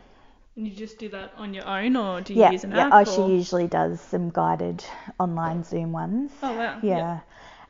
[0.57, 2.87] And you just do that on your own, or do you Yeah, use an yeah.
[2.87, 2.93] app?
[2.93, 3.29] Oh, or...
[3.29, 4.85] she usually does some guided
[5.19, 6.31] online Zoom ones.
[6.43, 6.79] Oh wow.
[6.83, 7.21] Yeah.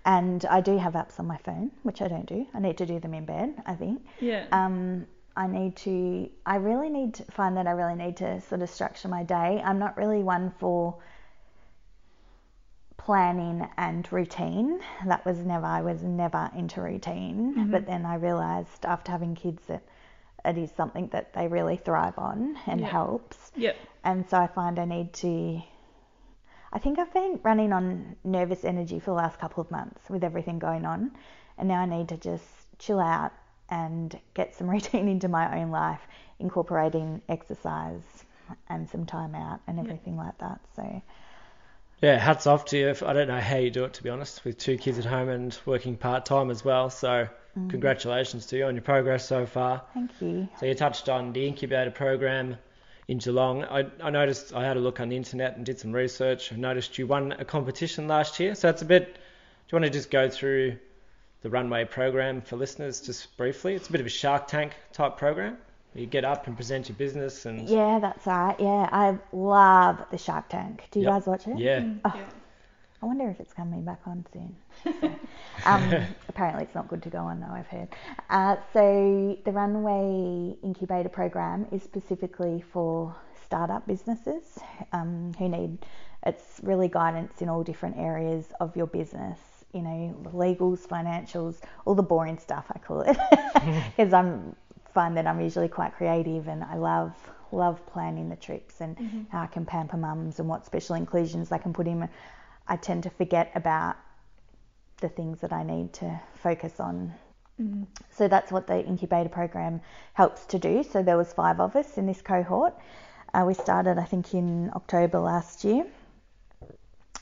[0.04, 2.46] And I do have apps on my phone, which I don't do.
[2.54, 4.07] I need to do them in bed, I think.
[4.20, 4.46] Yeah.
[4.52, 8.62] Um, I need to, I really need to find that I really need to sort
[8.62, 9.62] of structure my day.
[9.64, 10.96] I'm not really one for
[13.09, 14.81] planning and routine.
[15.07, 17.55] That was never, I was never into routine.
[17.57, 17.71] Mm-hmm.
[17.71, 19.83] But then I realised after having kids that
[20.44, 22.87] it is something that they really thrive on and Yeah.
[22.88, 23.51] helps.
[23.57, 23.73] yeah.
[24.05, 25.62] And so I find I need to.
[26.71, 30.23] I think I've been running on nervous energy for the last couple of months with
[30.23, 31.12] everything going on.
[31.57, 32.44] And now I need to just
[32.79, 33.33] chill out
[33.71, 36.03] and get some routine into my own life,
[36.40, 38.03] incorporating exercise
[38.68, 40.61] and some time out and everything like that.
[40.77, 41.03] So,
[42.01, 42.95] Yeah, hats off to you.
[43.05, 45.29] I don't know how you do it, to be honest, with two kids at home
[45.29, 46.91] and working part time as well.
[46.91, 47.71] So, mm.
[47.71, 49.83] congratulations to you on your progress so far.
[49.95, 50.49] thank you.
[50.61, 52.57] So, you touched on the incubator program
[53.09, 53.65] in Geelong.
[53.65, 56.53] I, I noticed I had a look on the internet and did some research.
[56.53, 58.55] I noticed you won a competition last year.
[58.55, 59.15] So, it's a bit.
[59.15, 60.79] Do you want to just go through
[61.43, 63.75] the runway program for listeners just briefly?
[63.75, 65.59] It's a bit of a Shark Tank type program.
[65.94, 67.68] You get up and present your business and.
[67.68, 68.55] Yeah, that's right.
[68.59, 70.85] Yeah, I love the Shark Tank.
[70.90, 71.14] Do you Yep.
[71.14, 71.59] guys watch it?
[71.59, 71.85] Yeah.
[72.05, 72.24] Oh, yeah.
[73.03, 74.57] I wonder if it's coming back on soon.
[75.66, 75.92] Um,
[76.29, 77.48] apparently, it's not good to go on though.
[77.53, 77.88] I've heard.
[78.31, 84.59] Uh, so the Runway Incubator Program is specifically for startup businesses
[84.92, 85.79] um, who need.
[86.24, 89.38] It's really guidance in all different areas of your business.
[89.72, 92.66] You know, legals, financials, all the boring stuff.
[92.72, 93.16] I call it
[93.96, 94.55] because I'm
[94.99, 97.13] find that I'm usually quite creative and I love
[97.53, 98.99] love planning the trips and
[99.31, 102.09] how I can pamper mums and what special inclusions I can put in.
[102.67, 103.97] I tend to forget about
[105.01, 107.15] the things that I need to focus on.
[108.11, 109.81] So that's what the incubator program
[110.15, 110.83] helps to do.
[110.83, 112.75] So there was five of us in this cohort.
[113.33, 115.87] Uh, we started, I think, in October last year,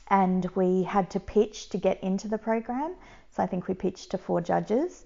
[0.09, 2.95] and we had to pitch to get into the program.
[3.33, 5.05] So I think we pitched to four judges,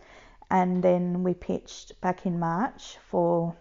[0.52, 3.56] and then we pitched back in March for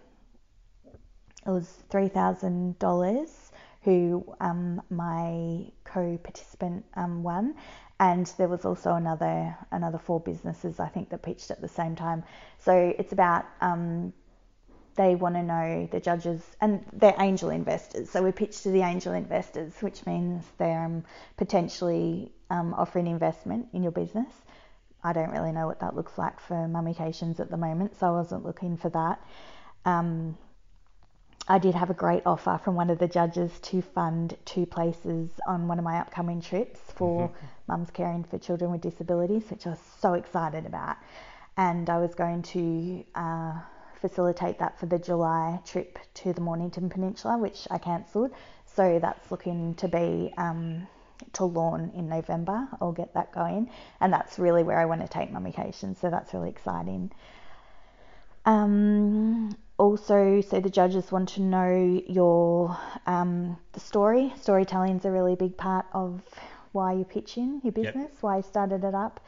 [1.46, 3.30] it was three thousand dollars.
[3.84, 7.54] Who um, my co-participant um, won,
[7.98, 11.96] and there was also another another four businesses I think that pitched at the same
[11.96, 12.24] time.
[12.58, 14.12] So it's about um,
[14.96, 18.10] they want to know the judges and they're angel investors.
[18.10, 21.04] So we pitch to the angel investors, which means they're um,
[21.38, 24.30] potentially um, offering investment in your business.
[25.02, 28.10] I don't really know what that looks like for mummications at the moment, so I
[28.10, 29.20] wasn't looking for that.
[29.84, 30.36] Um,
[31.48, 35.30] I did have a great offer from one of the judges to fund two places
[35.46, 37.30] on one of my upcoming trips for
[37.66, 40.96] mums caring for children with disabilities, which I was so excited about.
[41.56, 43.54] And I was going to uh,
[44.00, 48.32] facilitate that for the July trip to the Mornington Peninsula, which I cancelled.
[48.66, 50.86] So that's looking to be um,
[51.34, 52.68] to Lorne in November.
[52.80, 55.96] I'll get that going, and that's really where I want to take mummication.
[55.96, 57.10] So that's really exciting.
[58.46, 64.32] Um, also, so the judges want to know your um, the story.
[64.40, 66.22] Storytelling is a really big part of
[66.72, 67.94] why you're pitching your Yep.
[67.94, 69.20] business, why you started it up,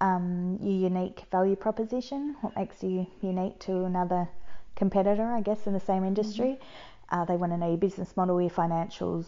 [0.00, 4.28] um, your unique value proposition, what makes you unique to another
[4.74, 6.58] competitor, I guess, in the same industry.
[7.10, 9.26] Uh, they want to know your business model, your financials,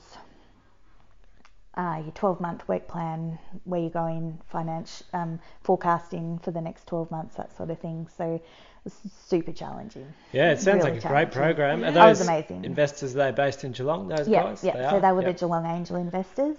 [1.79, 6.87] uh, your 12 month work plan, where you're going, finance, um, forecasting for the next
[6.89, 8.09] 12 months, that sort of thing.
[8.19, 8.41] So
[9.29, 10.07] super challenging.
[10.33, 11.85] Yeah, it sounds Really like a great program.
[11.85, 12.65] Are That was those amazing.
[12.65, 14.09] investors they based in Geelong?
[14.09, 14.65] Those Yeah, guys?
[14.65, 14.73] yeah.
[14.73, 15.01] They so are?
[15.01, 15.35] they were Yep.
[15.37, 16.57] the Geelong angel investors,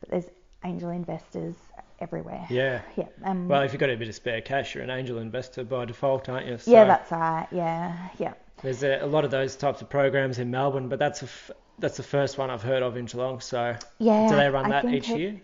[0.00, 0.26] but there's
[0.64, 1.54] angel investors
[2.00, 2.46] everywhere.
[2.50, 2.82] Yeah.
[2.96, 3.06] Yeah.
[3.24, 5.84] Um, Well, if you've got a bit of spare cash, you're an angel investor by
[5.86, 6.58] default, aren't you?
[6.58, 7.46] So yeah, that's right.
[7.50, 8.34] Yeah, yeah.
[8.62, 11.50] There's a, a lot of those types of programs in Melbourne, but that's a f-
[11.78, 13.40] that's the first one I've heard of in Geelong.
[13.40, 14.28] So Yeah.
[14.28, 15.40] do they run I that each it- year?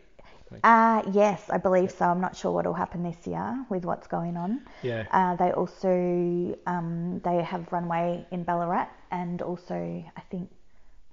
[0.64, 2.06] Uh, yes, I believe so.
[2.06, 4.62] I'm not sure what will happen this year with what's going on.
[4.82, 5.04] Yeah.
[5.10, 10.48] Uh, they also um, they have runway in Ballarat and also I think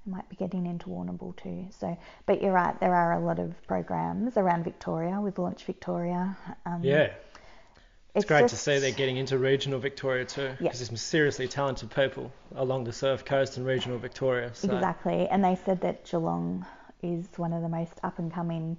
[0.05, 1.65] they might be getting into Warrnambool too.
[1.71, 1.97] So,
[2.27, 6.37] but you're right, there are a lot of programs around Victoria with Launch Victoria.
[6.65, 7.11] Um, yeah.
[8.15, 10.71] It's, great to see they're getting into regional Victoria too, because Yeah.
[10.71, 14.51] there's some seriously talented people along the Surf Coast and regional Victoria.
[14.53, 14.73] So.
[14.73, 16.65] Exactly, and they said that Geelong
[17.03, 18.77] is one of the most up and coming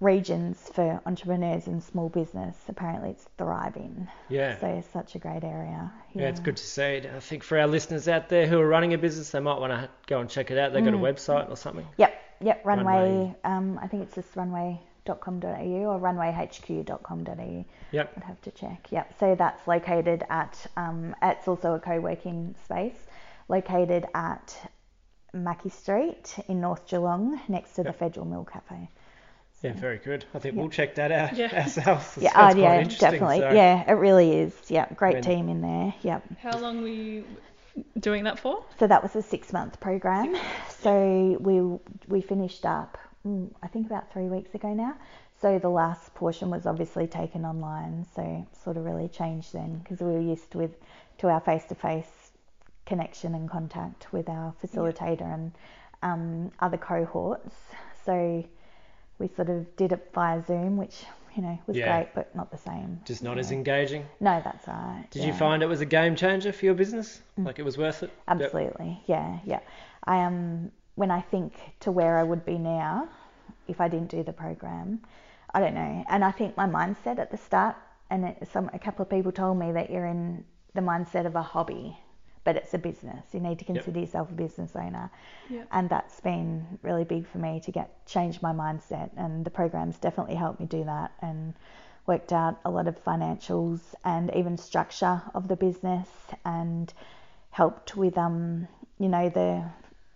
[0.00, 2.56] regions for entrepreneurs and small business.
[2.68, 4.08] Apparently, it's thriving.
[4.28, 4.58] Yeah.
[4.58, 5.92] So it's such a great area.
[6.14, 6.82] Yeah, it's good to see.
[6.82, 7.06] it.
[7.14, 9.72] I think for our listeners out there who are running a business, they might want
[9.72, 10.72] to go and check it out.
[10.72, 11.02] They've got a Mm.
[11.02, 11.86] website or something.
[11.98, 12.64] Yep, yep.
[12.64, 12.84] Runway.
[12.92, 13.36] Runway.
[13.44, 14.34] Um, I think it's just
[15.06, 17.64] runway.com.au or runwayhq.com.au.
[17.92, 18.12] Yep.
[18.16, 18.86] I'd have to check.
[18.90, 19.14] Yep.
[19.18, 20.66] So that's located at.
[20.76, 22.98] Um, it's also a co-working space,
[23.48, 24.56] located at
[25.32, 28.88] Mackey Street in North Geelong, next to the Federal Mill Cafe.
[29.62, 30.24] Yeah, very good.
[30.34, 30.60] I think Yeah.
[30.62, 31.50] we'll check that out Yeah.
[31.62, 32.16] ourselves.
[32.16, 33.40] It Yeah, sounds oh, yeah, definitely.
[33.40, 34.54] so- Yeah, it really is.
[34.68, 35.92] Yeah, great When- team in there.
[36.02, 36.22] Yep.
[36.38, 37.24] How long were you
[37.98, 38.64] doing that for?
[38.78, 40.34] So that was a six-month program.
[40.80, 41.60] So we
[42.08, 44.94] we finished up, I think about three weeks ago now.
[45.40, 48.06] So the last portion was obviously taken online.
[48.14, 50.72] So sort of really changed then because we were used with
[51.18, 52.30] to our face-to-face
[52.86, 55.52] connection and contact with our facilitator and
[56.02, 57.54] um, other cohorts.
[58.04, 58.44] So
[59.18, 61.04] we sort of did it via Zoom, which
[61.36, 61.94] you know was Yeah.
[61.98, 63.00] great, but not the same.
[63.04, 63.40] Just not Yeah.
[63.40, 64.06] as engaging.
[64.18, 65.04] No, that's right.
[65.10, 67.20] Did you find it was a game changer for your business?
[67.36, 68.10] Like it was worth it?
[68.28, 68.40] Yep.
[68.42, 69.60] Absolutely, yeah, yeah.
[70.04, 73.08] I um, when I think to where I would be now
[73.68, 75.00] if I didn't do the program,
[75.54, 76.04] I don't know.
[76.08, 77.76] And I think my mindset at the start,
[78.10, 81.36] and it, some a couple of people told me that you're in the mindset of
[81.36, 81.96] a hobby,
[82.44, 83.24] but it's a business.
[83.32, 85.10] You need to consider yourself a business owner,
[85.48, 85.64] Yeah.
[85.72, 89.10] and that's been really big for me to get change my mindset.
[89.16, 91.54] And the programs definitely helped me do that, and
[92.06, 96.08] worked out a lot of financials and even structure of the business,
[96.44, 96.92] and
[97.50, 98.66] helped with um
[98.98, 99.64] you know the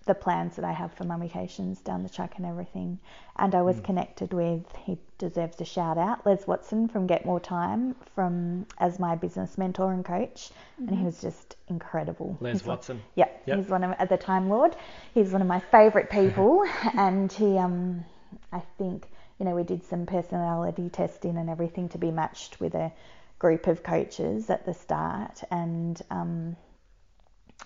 [0.07, 2.99] the plans that I have for my mummications down the track and everything.
[3.37, 7.41] And I was connected with he deserves a shout out, Les Watson from Get More
[7.41, 12.37] Time from as my business mentor and coach, and he was just incredible.
[12.41, 13.03] Les He's one- Watson.
[13.15, 13.57] yeah, Yep.
[13.57, 14.77] he's one of at the time Lord.
[15.15, 16.65] He's one of my favourite people,
[16.99, 18.05] and he um
[18.53, 22.75] I think you know we did some personality testing and everything to be matched with
[22.75, 22.93] a
[23.39, 26.57] group of coaches at the start, and um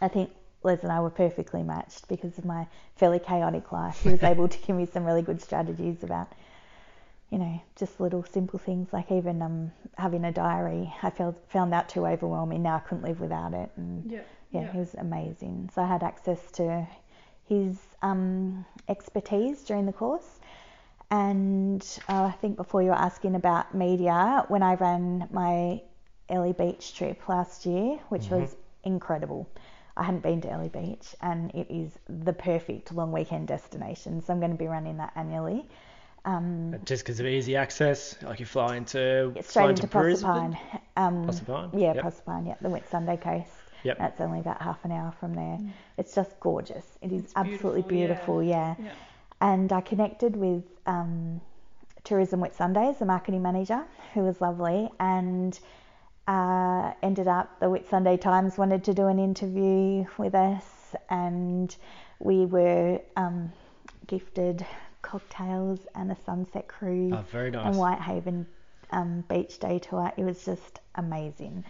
[0.00, 0.30] I think
[0.62, 2.66] Les and I were perfectly matched because of my
[2.96, 4.02] fairly chaotic life.
[4.02, 6.28] He was able to give me some really good strategies about,
[7.30, 10.92] you know, just little simple things like even um, having a diary.
[11.02, 12.62] I felt found that too overwhelming.
[12.62, 14.20] Now I couldn't live without it, and Yeah.
[14.50, 15.70] yeah, he was amazing.
[15.74, 16.86] So I had access to
[17.48, 20.40] his um, expertise during the course.
[21.10, 25.80] And uh, I think before you were asking about media, when I ran my
[26.28, 29.48] Airlie Beach trip last year, which was incredible.
[29.98, 34.22] I hadn't been to Airlie Beach, and it is the perfect long weekend destination.
[34.22, 35.66] So I'm going to be running that annually.
[36.24, 39.98] Um, Just because of easy access, like you fly into it's fly straight into into
[39.98, 40.30] Brisbane.
[40.30, 40.80] Proserpine.
[40.96, 42.04] Um, Proserpine, Yeah, yep.
[42.04, 42.46] Proserpine.
[42.46, 43.50] Yeah, the Whitsunday coast.
[43.84, 43.98] Yep.
[43.98, 45.58] That's only about half an hour from there.
[45.96, 46.84] It's just gorgeous.
[47.02, 48.42] It is It's absolutely beautiful, beautiful.
[48.42, 48.74] yeah.
[48.78, 48.84] yeah.
[48.86, 48.92] Yeah.
[49.40, 51.40] And I connected with um,
[52.04, 53.84] Tourism Whitsundays, the marketing manager,
[54.14, 55.58] who was lovely, and
[56.28, 60.64] uh, ended up the Whitsunday Times wanted to do an interview with us,
[61.10, 61.74] and
[62.20, 63.50] we were um,
[64.06, 64.64] gifted
[65.02, 67.66] cocktails and a sunset cruise Oh, very nice.
[67.66, 68.46] and Whitehaven
[68.90, 70.12] um, beach day tour.
[70.16, 71.64] It was just amazing.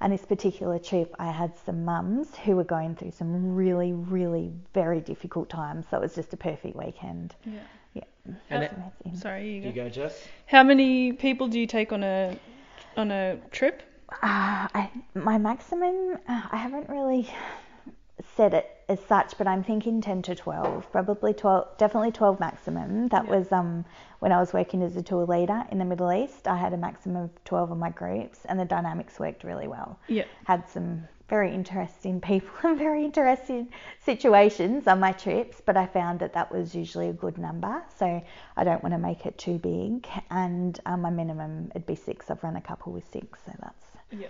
[0.00, 4.52] And this particular trip, I had some mums who were going through some really, really
[4.72, 5.86] very difficult times.
[5.90, 7.34] So it was just a perfect weekend.
[7.44, 7.52] Yeah.
[7.94, 8.04] Yeah,
[8.50, 8.72] And it-
[9.04, 9.20] amazing.
[9.20, 9.68] Sorry, you go.
[9.68, 10.26] You go, Jess.
[10.46, 12.38] How many people do you take on a
[12.96, 13.82] on a trip?
[14.10, 17.28] Uh, I, my maximum, uh, I haven't really
[18.36, 23.08] set it as such, but I'm thinking 10 to 12, probably 12, definitely 12 maximum.
[23.08, 23.30] That Yeah.
[23.36, 23.84] was um,
[24.20, 26.48] when I was working as a tour leader in the Middle East.
[26.48, 29.98] I had a maximum of 12 on my groups, and the dynamics worked really well.
[30.08, 30.24] Yeah.
[30.44, 33.68] Had some very interesting people and very interesting
[34.00, 37.82] situations on my trips, but I found that that was usually a good number.
[37.98, 38.22] So
[38.56, 42.30] I don't want to make it too big, and um, my minimum it'd be six.
[42.30, 44.26] I've run a couple with six, so that's Yeah.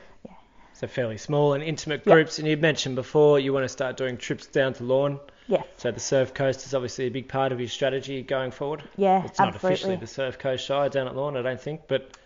[0.74, 2.14] So fairly small and intimate Yep.
[2.14, 2.38] groups.
[2.38, 5.18] And you mentioned before you want to start doing trips down to Lorne.
[5.48, 5.64] yes.
[5.76, 8.84] So the Surf Coast is obviously a big part of your strategy going forward.
[8.96, 12.16] Yeah, It's not officially the Surf Coast Shire down at Lorne, I don't think, but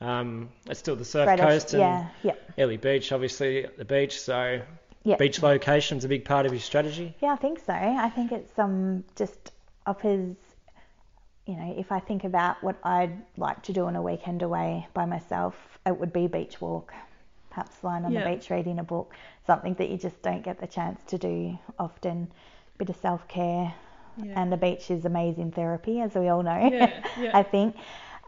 [0.00, 4.18] um, it's still the Surf Great Coast and yeah, yeah, Ellie Beach, obviously the beach.
[4.18, 4.62] So
[5.04, 5.16] yeah.
[5.16, 7.14] beach location's a big part of your strategy.
[7.20, 7.74] Yeah, I think so.
[7.74, 9.52] I think it's um just
[9.86, 10.36] offers
[11.46, 14.86] you know, if I think about what I'd like to do on a weekend away
[14.94, 15.54] by myself,
[15.86, 16.92] it would be beach walk,
[17.50, 18.24] perhaps lying on Yeah.
[18.28, 19.14] the beach reading a book,
[19.46, 22.30] something that you just don't get the chance to do often.
[22.78, 23.74] Bit of self care,
[24.16, 24.40] Yeah.
[24.40, 26.56] and the beach is amazing therapy, as we all know.
[26.72, 27.30] Yeah, yeah.
[27.36, 27.76] I think.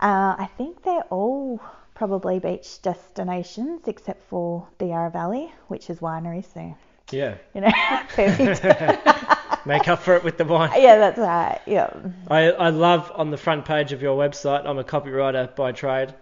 [0.01, 1.61] Uh, I think they're all
[1.95, 6.75] probably beach destinations except for the Yarra Valley, which is winery, so
[7.11, 7.37] Yeah.
[7.55, 7.71] you know,
[8.09, 8.65] perfect.
[9.65, 10.71] Make up for it with the wine.
[10.77, 11.61] yeah, that's right.
[11.67, 11.93] Yeah.
[12.29, 14.67] I, I love on the front page of your website.
[14.67, 16.15] I'm a copywriter by trade,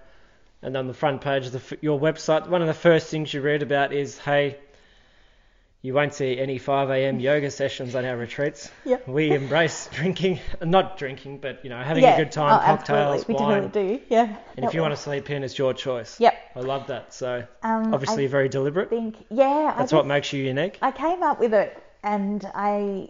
[0.62, 3.40] and on the front page of the, your website, one of the first things you
[3.40, 4.58] read about is, hey,
[5.82, 7.20] you won't see any 5 a.m.
[7.28, 8.70] yoga sessions on our retreats.
[8.84, 9.08] Yep.
[9.08, 12.16] We embrace drinking, not drinking, but you know, having yeah.
[12.16, 13.46] a good time, oh, cocktails, absolutely.
[13.46, 13.62] wine.
[13.62, 14.00] We do.
[14.10, 14.36] Yeah.
[14.56, 16.20] And if you want to sleep in, it's your choice.
[16.20, 16.34] Yep.
[16.56, 17.14] I love that.
[17.14, 18.90] So Um, obviously I very deliberate.
[18.90, 19.74] think yeah.
[19.78, 20.78] That's I what makes you unique.
[20.82, 23.08] I came up with it and I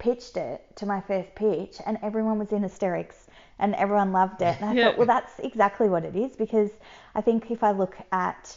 [0.00, 3.28] pitched it to my first pitch, and everyone was in hysterics
[3.60, 4.56] and everyone loved it.
[4.60, 4.86] And I Yeah.
[4.86, 6.70] thought, well, that's exactly what it is because
[7.14, 8.56] I think if I look at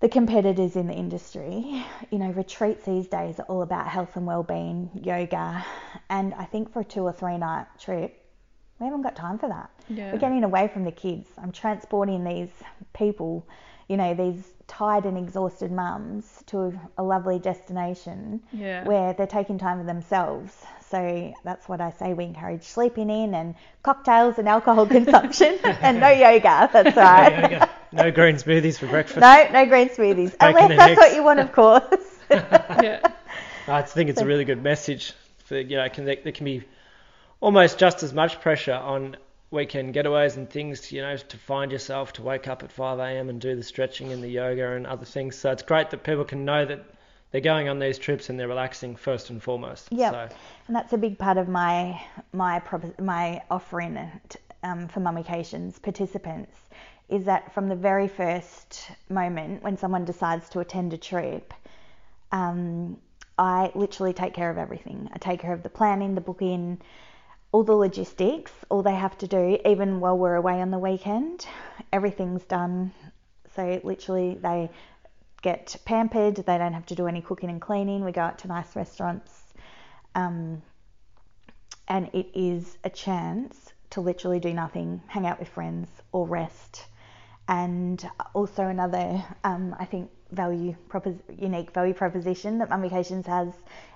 [0.00, 4.26] the competitors in the industry, you know, retreats these days are all about health and
[4.26, 5.64] well-being, yoga,
[6.08, 8.14] and I think for a two or three night trip,
[8.78, 9.70] we haven't got time for that.
[9.88, 10.12] Yeah.
[10.12, 11.28] We're getting away from the kids.
[11.36, 12.50] I'm transporting these
[12.92, 13.44] people,
[13.88, 18.84] you know, these tired and exhausted mums to a lovely destination Yeah.
[18.84, 20.54] where they're taking time for themselves.
[20.90, 22.14] So that's what I say.
[22.14, 26.70] We encourage sleeping in and cocktails and alcohol consumption and no yoga.
[26.72, 27.42] That's No right.
[27.52, 29.20] yoga, no green smoothies for breakfast.
[29.20, 30.34] No, no green smoothies.
[30.40, 30.98] Unless that's eggs.
[30.98, 32.18] what you want, of course.
[32.30, 33.00] yeah.
[33.66, 35.12] I think it's a really good message.
[35.44, 36.62] For you know, can there, there can be
[37.40, 39.16] almost just as much pressure on
[39.50, 40.92] weekend getaways and things.
[40.92, 43.28] You know, to find yourself to wake up at 5 a.m.
[43.28, 45.36] and do the stretching and the yoga and other things.
[45.36, 46.84] So it's great that people can know that
[47.30, 49.88] they're going on these trips and they're relaxing first and foremost.
[49.90, 50.12] Yep.
[50.12, 50.36] So
[50.66, 52.00] And that's a big part of my
[52.32, 52.62] my
[52.98, 54.10] my offering
[54.62, 56.56] um, for mummications participants
[57.08, 61.54] is that from the very first moment when someone decides to attend a trip,
[62.32, 62.98] um,
[63.38, 65.08] I literally take care of everything.
[65.12, 66.80] I take care of the planning, the booking,
[67.52, 68.52] all the logistics.
[68.68, 71.46] All they have to do, even while we're away on the weekend,
[71.92, 72.92] everything's done.
[73.54, 74.70] So literally, they
[75.42, 76.36] get pampered.
[76.36, 78.04] They don't have to do any cooking and cleaning.
[78.04, 79.38] We go out to nice restaurants
[80.14, 80.62] um,
[81.86, 86.84] and it is a chance to literally do nothing, hang out with friends, or rest.
[87.46, 93.48] And also another, um, I think, value propos- unique value proposition that Mummications has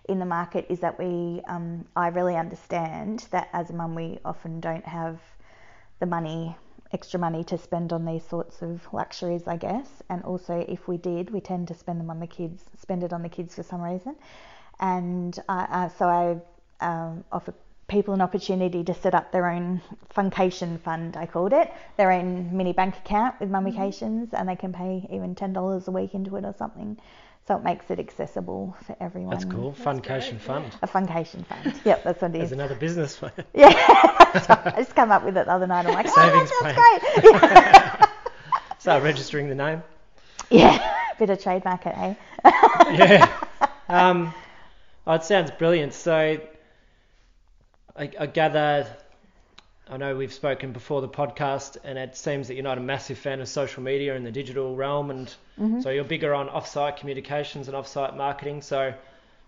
[0.08, 4.18] in the market is that we, um, I really understand that as a mum we
[4.24, 5.20] often don't have
[6.00, 6.56] the money,
[6.92, 10.02] extra money to spend on these sorts of luxuries, I guess.
[10.08, 13.12] And also, if we did, we tend to spend them on the kids, spend it
[13.12, 14.16] on the kids for some reason.
[14.80, 17.54] And I, uh, so I um, offer
[17.88, 19.82] people an opportunity to set up their own
[20.14, 24.72] funcation fund, I called it, their own mini bank account with mummications, and they can
[24.72, 26.98] pay even ten dollars a week into it or something.
[27.48, 29.30] So it makes it accessible for everyone.
[29.30, 29.72] that's cool.
[29.72, 30.72] Funcation fund.
[30.80, 31.74] A funcation fund.
[31.84, 32.52] Yep, that's what it There's is.
[32.52, 33.32] another business plan.
[33.54, 33.70] Yeah,
[34.32, 34.48] that's.
[34.50, 35.84] I just come up with it the other night.
[35.86, 38.08] I'm like, oh, that's, that sounds great.
[38.78, 39.82] Start registering the name.
[40.50, 42.14] yeah, bit of trademark it, eh?
[42.92, 43.28] yeah.
[43.88, 44.32] Um,
[45.06, 45.94] oh, it sounds brilliant.
[45.94, 46.40] So,
[47.96, 48.86] I, I gather,
[49.88, 53.18] I know we've spoken before the podcast, and it seems that you're not a massive
[53.18, 55.80] fan of social media in the digital realm, and Mm-hmm.
[55.82, 58.62] so you're bigger on off-site communications and off-site marketing.
[58.62, 58.94] So,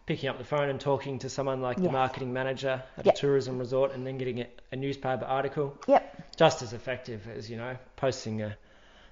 [0.06, 3.14] picking up the phone and talking to someone like the marketing manager at Yep.
[3.14, 6.36] a tourism resort, and then getting a, a newspaper article, Yep.
[6.36, 8.54] just as effective as you know posting a,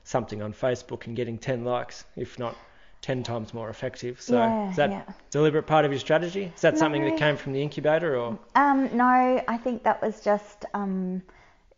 [0.04, 2.54] something on Facebook and getting 10 likes, if not
[3.02, 4.20] 10 times more effective.
[4.20, 5.02] So Yeah, is that yeah.
[5.30, 6.50] deliberate part of your strategy?
[6.54, 8.38] Is that something that came from the incubator or?
[8.54, 9.04] Um, no,
[9.46, 11.22] I think that was just, um,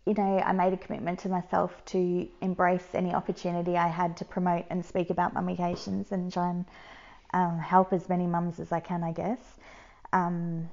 [0.06, 4.24] you know, I made a commitment to myself to embrace any opportunity I had to
[4.26, 6.66] promote and speak about mummications and try and
[7.32, 9.40] um, help as many mums as I can, I guess.
[10.12, 10.68] Um,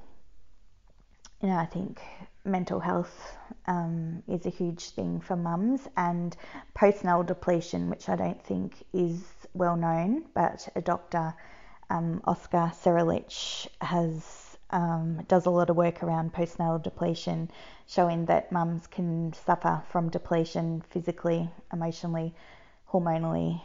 [1.42, 2.02] you know, I think
[2.44, 3.38] mental health
[3.68, 6.36] um, is a huge thing for mums, and
[6.76, 9.24] postnatal depletion, which I don't think is
[9.54, 11.34] well known, but a doctor,
[11.90, 17.52] um, Oscar Serrallach, has um, does a lot of work around postnatal depletion,
[17.88, 22.34] showing that mums can suffer from depletion physically, emotionally,
[22.90, 23.62] hormonally,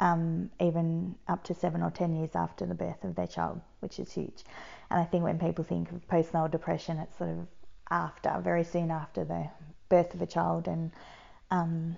[0.00, 3.98] um, even up to seven or ten years after the birth of their child, which
[3.98, 4.44] is huge.
[4.90, 7.46] And I think when people think of postnatal depression, it's sort of
[7.90, 9.48] after, very soon after the
[9.88, 10.92] birth of a child, and
[11.50, 11.96] um,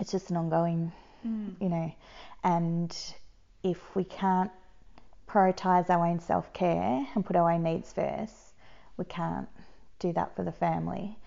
[0.00, 0.92] it's just an ongoing,
[1.24, 1.92] you know.
[2.44, 2.96] And
[3.62, 4.50] if we can't
[5.28, 8.54] prioritize our own self care and put our own needs first,
[8.96, 9.48] we can't
[9.98, 11.18] do that for the family.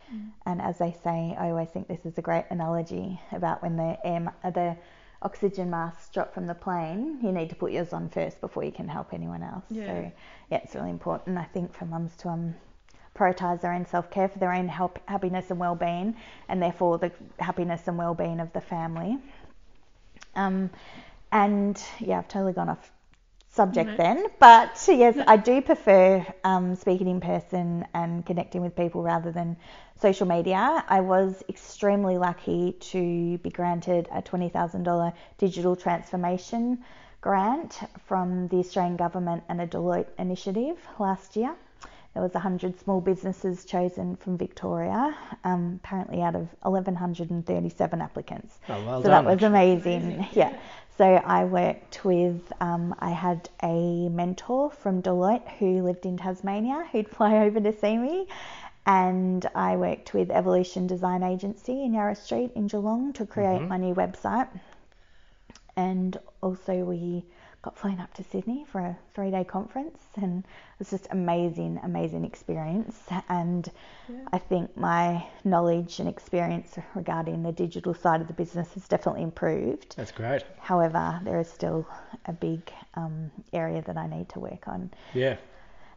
[0.45, 3.97] And as they say, I always think this is a great analogy about when the
[4.05, 4.75] air, uh, the
[5.21, 8.71] oxygen masks drop from the plane, you need to put yours on first before you
[8.71, 9.63] can help anyone else.
[9.69, 9.85] Yeah.
[9.85, 10.11] So
[10.49, 12.55] yeah, it's really important, I think, for mums to um,
[13.15, 16.15] prioritise their own self care for their own help, happiness and well being,
[16.49, 19.17] and therefore the happiness and well being of the family.
[20.35, 20.69] Um,
[21.31, 22.91] and yeah, I've totally gone off
[23.49, 23.97] subject No.
[23.97, 29.31] then, but yes, I do prefer um, speaking in person and connecting with people rather
[29.31, 29.57] than
[29.99, 30.83] social media.
[30.87, 36.83] I was extremely lucky to be granted a $20,000 digital transformation
[37.19, 41.55] grant from the Australian Government and a Deloitte initiative last year.
[42.13, 48.59] There was 100 small businesses chosen from Victoria, um, apparently out of 1,137 applicants.
[48.67, 49.23] Oh, well so done.
[49.25, 50.01] that was amazing.
[50.03, 50.53] Amazing, Yeah.
[50.97, 56.85] So I worked with, um, I had a mentor from Deloitte who lived in Tasmania
[56.91, 58.27] who'd fly over to see me.
[58.85, 63.67] And I worked with Evolution Design Agency in Yarra Street in Geelong to create Mhm.
[63.69, 64.49] my new website.
[65.77, 67.23] And also, we
[67.61, 71.79] got flown up to Sydney for a three day conference, and it was just amazing,
[71.83, 72.99] amazing experience.
[73.29, 73.69] And
[74.09, 74.15] Yeah.
[74.33, 79.23] I think my knowledge and experience regarding the digital side of the business has definitely
[79.23, 79.95] improved.
[79.95, 80.43] That's great.
[80.59, 81.85] However, there is still
[82.25, 82.61] a big
[82.95, 85.37] um, area that I need to work on, Yeah.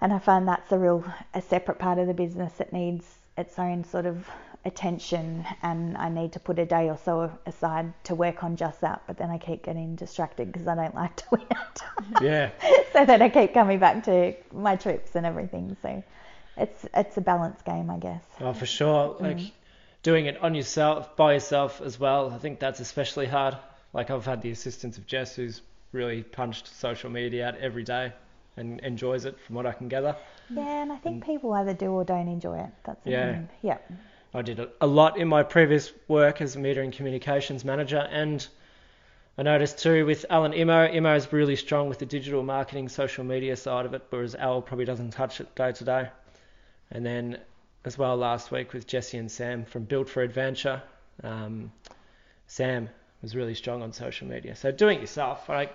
[0.00, 3.06] and I find that's a real a separate part of the business that needs
[3.38, 4.28] its own sort of
[4.64, 8.80] attention, and I need to put a day or so aside to work on just
[8.80, 9.02] that.
[9.06, 11.82] But then I keep getting distracted because I don't like doing it.
[12.22, 12.50] Yeah.
[12.92, 15.76] so then I keep coming back to my trips and everything.
[15.82, 16.02] So
[16.56, 18.22] it's it's a balance game, I guess.
[18.40, 19.14] Oh, for sure.
[19.14, 19.20] Mm.
[19.20, 19.52] Like
[20.02, 22.30] doing it on yourself, by yourself as well.
[22.30, 23.56] I think that's especially hard.
[23.92, 25.62] Like I've had the assistance of Jess, who's
[25.92, 28.12] really punched social media out every day
[28.56, 30.16] and enjoys it, from what I can gather.
[30.48, 31.26] Yeah, and I think mm.
[31.26, 32.70] people either do or don't enjoy it.
[32.84, 33.42] That's Yeah.
[33.62, 33.78] Yeah.
[34.34, 38.46] I did a- lot in my previous work as a media and communications manager, and
[39.38, 43.22] I noticed too with Alan Imo, Imo is really strong with the digital marketing, social
[43.22, 46.08] media side of it, whereas Al probably doesn't touch it day to day.
[46.90, 47.38] And then
[47.84, 50.82] as well last week with Jesse and Sam from Built for Adventure,
[51.22, 51.70] um,
[52.48, 52.88] Sam
[53.22, 54.56] was really strong on social media.
[54.56, 55.72] So doing it yourself, like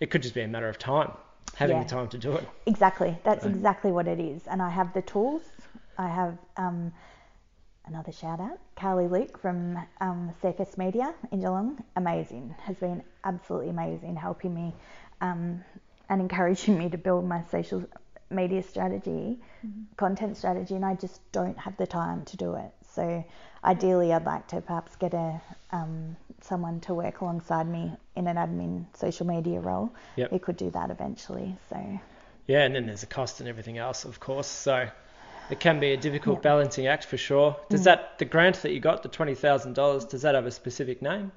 [0.00, 1.12] it could just be a matter of time,
[1.54, 1.82] having Yeah.
[1.84, 2.46] the time to do it.
[2.66, 3.18] Exactly.
[3.24, 3.54] That's Right.
[3.54, 4.46] exactly what it is.
[4.46, 5.42] And I have the tools.
[5.98, 6.92] I have um,
[7.86, 11.82] another shout out, Carly Luke from um, Circus Media in Geelong.
[11.96, 12.54] Amazing.
[12.60, 14.74] Has been absolutely amazing helping me
[15.20, 15.62] um,
[16.08, 17.84] and encouraging me to build my social
[18.30, 19.38] media strategy,
[19.96, 22.72] content strategy, and I just don't have the time to do it.
[22.92, 23.24] So
[23.62, 28.36] ideally, I'd like to perhaps get a um, someone to work alongside me in an
[28.36, 29.92] admin social media role.
[30.16, 30.32] Yep.
[30.32, 31.56] We could do that eventually.
[31.68, 32.00] So
[32.46, 34.48] Yeah, and then there's a cost and everything else, of course.
[34.48, 34.88] So
[35.50, 36.42] it can be a difficult Yeah.
[36.50, 37.56] balancing act for sure.
[37.68, 37.84] Does Mm.
[37.84, 41.02] that the grant that you got, the twenty thousand dollars, does that have a specific
[41.02, 41.32] name?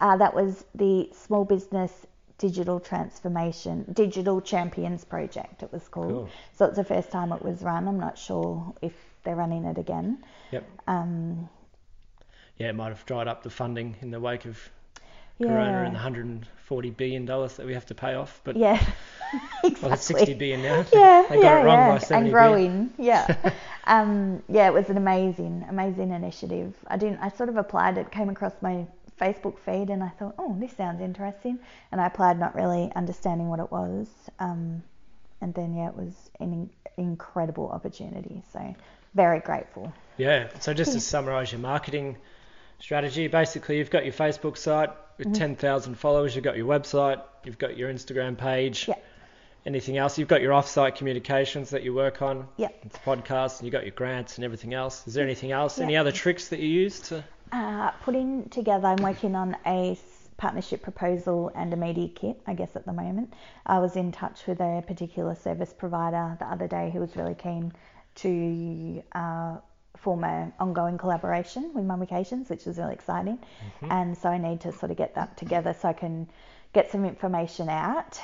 [0.00, 2.06] Uh, that was the Small Business
[2.38, 6.10] Digital Transformation, Digital Champions Project, it was called.
[6.10, 6.28] Cool.
[6.54, 7.86] So it's the first time it was run.
[7.86, 8.94] I'm not sure if
[9.24, 10.24] they're running it again.
[10.50, 10.64] Yep.
[10.86, 11.50] Um,
[12.56, 14.70] Yeah, it might have dried up the funding in the wake of.
[15.40, 18.40] Corona and the hundred and forty billion dollars that we have to pay off.
[18.44, 18.82] But Yeah,
[19.64, 19.82] exactly.
[19.82, 20.84] well, it's sixty billion now.
[20.92, 21.88] Yeah, they got yeah, it wrong yeah.
[21.88, 22.30] by and billion.
[22.30, 22.90] growing.
[22.98, 23.52] Yeah,
[23.84, 24.66] um, yeah.
[24.66, 26.74] It was an amazing, amazing initiative.
[26.86, 27.18] I didn't.
[27.18, 27.98] I sort of applied.
[27.98, 28.86] It came across my
[29.20, 31.58] Facebook feed, and I thought, oh, this sounds interesting.
[31.92, 34.08] And I applied, not really understanding what it was.
[34.38, 34.82] Um,
[35.40, 38.42] and then yeah, it was an in- incredible opportunity.
[38.52, 38.74] So
[39.14, 39.92] very grateful.
[40.16, 40.48] Yeah.
[40.60, 42.16] So just to summarise your marketing
[42.80, 45.34] strategy, basically you've got your Facebook site with Mm-hmm.
[45.34, 48.88] ten thousand followers, you've got your website, you've got your Instagram page.
[48.88, 48.94] Yeah.
[49.66, 50.18] Anything else?
[50.18, 52.48] You've got your off-site communications that you work on.
[52.56, 52.68] Yeah.
[52.82, 55.06] It's podcasts, and you've got your grants and everything else.
[55.06, 55.76] Is there anything else?
[55.76, 55.84] Yeah.
[55.84, 57.22] Any other tricks that you use to?
[57.52, 59.98] Uh, putting together, I'm working on a
[60.38, 63.34] partnership proposal and a media kit, I guess, at the moment.
[63.66, 67.34] I was in touch with a particular service provider the other day who was really
[67.34, 67.72] keen
[68.14, 69.56] to uh,
[70.00, 73.38] form an ongoing collaboration with Mummications, which is really exciting.
[73.90, 76.28] And so I need to sort of get that together so I can
[76.72, 78.18] get some information out.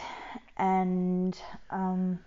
[0.56, 1.38] And
[1.70, 2.18] um,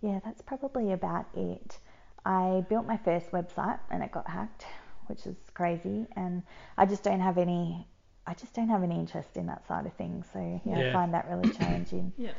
[0.00, 1.78] yeah, that's probably about it.
[2.24, 4.64] I built my first website and it got hacked,
[5.06, 6.06] which is crazy.
[6.16, 6.42] And
[6.76, 7.86] I just don't have any,
[8.26, 10.26] I just don't have any interest in that side of things.
[10.32, 10.88] So yeah, Yeah.
[10.90, 12.12] I find that really challenging.
[12.16, 12.32] Yeah.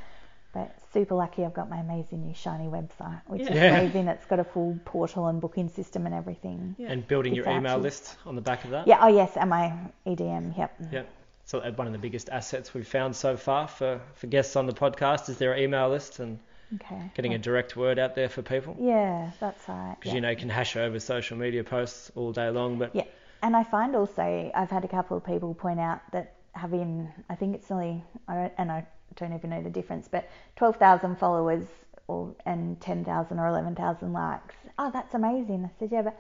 [0.53, 3.75] But super lucky I've got my amazing new shiny website, which is Yeah.
[3.79, 4.07] amazing.
[4.07, 6.75] It's got a full portal and booking system and everything.
[6.77, 6.91] Yeah.
[6.91, 8.87] And building your email actually- list on the back of that.
[8.87, 9.73] Yeah, oh yes, and my
[10.05, 10.73] EDM, yep.
[10.91, 11.07] Yep.
[11.45, 14.65] So uh, one of the biggest assets we've found so far for, for guests on
[14.67, 16.39] the podcast is their email list, and
[16.75, 17.11] Okay.
[17.15, 18.75] getting a direct word out there for people.
[18.79, 19.95] Yeah, that's right.
[19.99, 20.15] Because yeah.
[20.15, 23.03] you know you can hash over social media posts all day long, but Yeah,
[23.41, 27.35] and I find also I've had a couple of people point out that having I
[27.35, 31.17] think it's only I don't, and I don't even know the difference, but twelve thousand
[31.17, 31.65] followers
[32.07, 34.55] or and ten thousand or eleven thousand likes.
[34.77, 35.65] Oh, that's amazing.
[35.65, 36.19] I said, yeah, but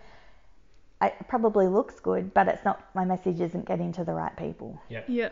[1.01, 2.83] it probably looks good, but it's not.
[2.95, 4.79] My message isn't getting to the right people.
[4.89, 5.03] Yeah.
[5.07, 5.29] Yeah.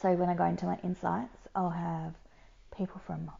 [0.00, 2.14] So when I go into my insights, I'll have
[2.76, 3.30] people from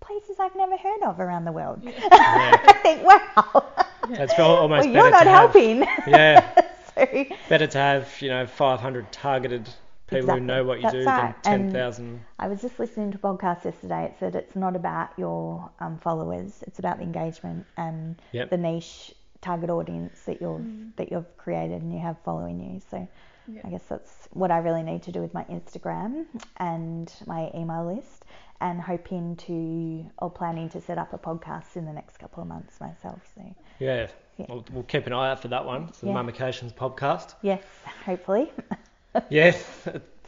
[0.00, 1.80] places I've never heard of around the world.
[1.82, 3.72] yeah, I think, wow.
[4.08, 5.52] That's al- almost well, you're not to have.
[5.52, 5.80] helping.
[6.06, 6.62] Yeah.
[6.94, 9.68] so, Better to have you know 500 targeted
[10.14, 10.40] people Exactly.
[10.40, 11.42] who know what you That's do right.
[11.44, 12.20] than And 10,000.
[12.38, 14.04] I was just listening to a podcast yesterday.
[14.06, 18.50] It said it's not about your um, followers; it's about the engagement and Yep.
[18.50, 22.80] the niche target audience that you've that you've created and you have following you.
[22.90, 23.06] So,
[23.46, 23.60] Yeah.
[23.64, 26.24] I guess that's what I really need to do with my Instagram
[26.56, 28.24] and my email list,
[28.62, 32.48] and hoping to or planning to set up a podcast in the next couple of
[32.48, 33.20] months myself.
[33.34, 33.42] So,
[33.78, 34.08] Yeah.
[34.38, 34.46] Yeah.
[34.48, 35.84] We'll, we'll keep an eye out for that one.
[35.90, 36.14] It's the Yeah.
[36.14, 37.34] Mummications podcast.
[37.42, 37.62] yes,
[38.06, 38.50] hopefully.
[39.28, 39.64] Yes.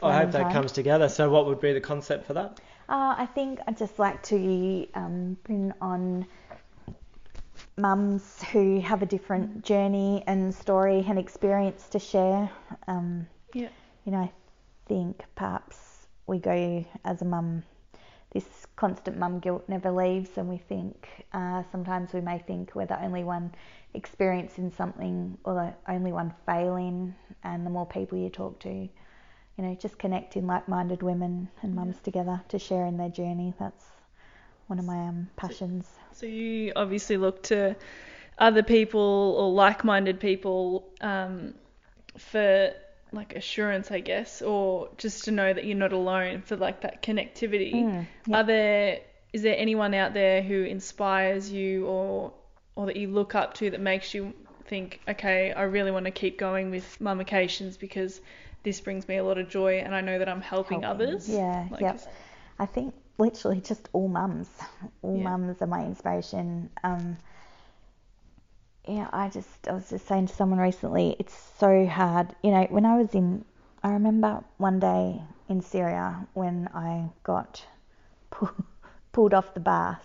[0.03, 0.53] I hope that time.
[0.53, 1.09] comes together.
[1.09, 2.61] So, what would be the concept for that?
[2.89, 6.26] Uh, I think I'd just like to um, bring on
[7.76, 12.51] mums who have a different journey and story and experience to share.
[12.87, 13.68] Um, Yeah.
[14.05, 14.30] You know, I
[14.87, 17.64] think perhaps we go as a mum,
[18.32, 22.87] this constant mum guilt never leaves, and we think uh, sometimes we may think we're
[22.87, 23.53] the only one
[23.97, 28.91] experiencing something or the only one failing, and the more people you talk to, you
[29.65, 33.55] know, just connecting like-minded women and mums together to share in their journey.
[33.59, 33.85] That's
[34.67, 35.89] one of my um, passions.
[36.13, 37.77] So you obviously look to
[38.39, 41.55] other people or like-minded people um,
[42.19, 42.73] for
[43.13, 47.03] like assurance, I guess, or just to know that you're not alone for like that
[47.03, 47.75] connectivity.
[47.75, 48.37] Mm, yeah.
[48.37, 49.01] Are there
[49.33, 52.33] is there anyone out there who inspires you or
[52.77, 54.33] or that you look up to that makes you
[54.66, 58.20] think, okay, I really want to keep going with mummications because
[58.62, 61.09] this brings me a lot of joy and I know that I'm helping, Helping.
[61.09, 61.29] others.
[61.29, 62.01] Yeah, Like, yep.
[62.59, 64.49] I think literally just all mums.
[65.03, 65.24] All Yeah.
[65.24, 66.70] mums are my inspiration.
[66.85, 67.16] Um,
[68.87, 72.35] yeah, I just I was just saying to someone recently, it's so hard.
[72.43, 73.45] You know, when I was in,
[73.83, 77.64] I remember one day in Syria when I got
[78.31, 78.64] pu-
[79.12, 79.99] pulled off the bus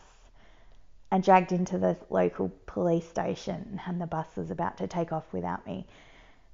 [1.11, 5.25] and dragged into the local police station, and the bus was about to take off
[5.33, 5.85] without me.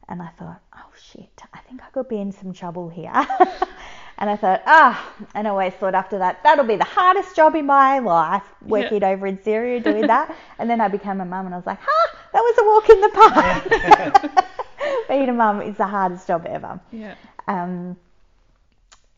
[0.10, 3.12] And I thought, oh shit, I think I could be in some trouble here.
[4.18, 7.56] and I thought, ah, and I always thought after that, that'll be the hardest job
[7.56, 10.34] in my life, working over in Syria doing that.
[10.60, 12.90] and then I became a mum and I was like, ah, that was a walk
[12.90, 14.48] in the park.
[15.10, 16.80] Being a mum is the hardest job ever.
[16.92, 17.16] yeah.
[17.48, 17.96] Um,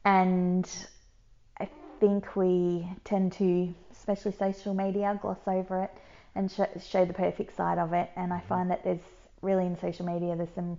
[0.05, 0.69] and
[1.59, 1.67] I
[1.99, 3.73] think we tend to,
[4.09, 5.91] especially social media, gloss over it
[6.35, 8.09] and sh- show the perfect side of it.
[8.15, 8.99] And I find that there's
[9.41, 10.77] really in social media, there's some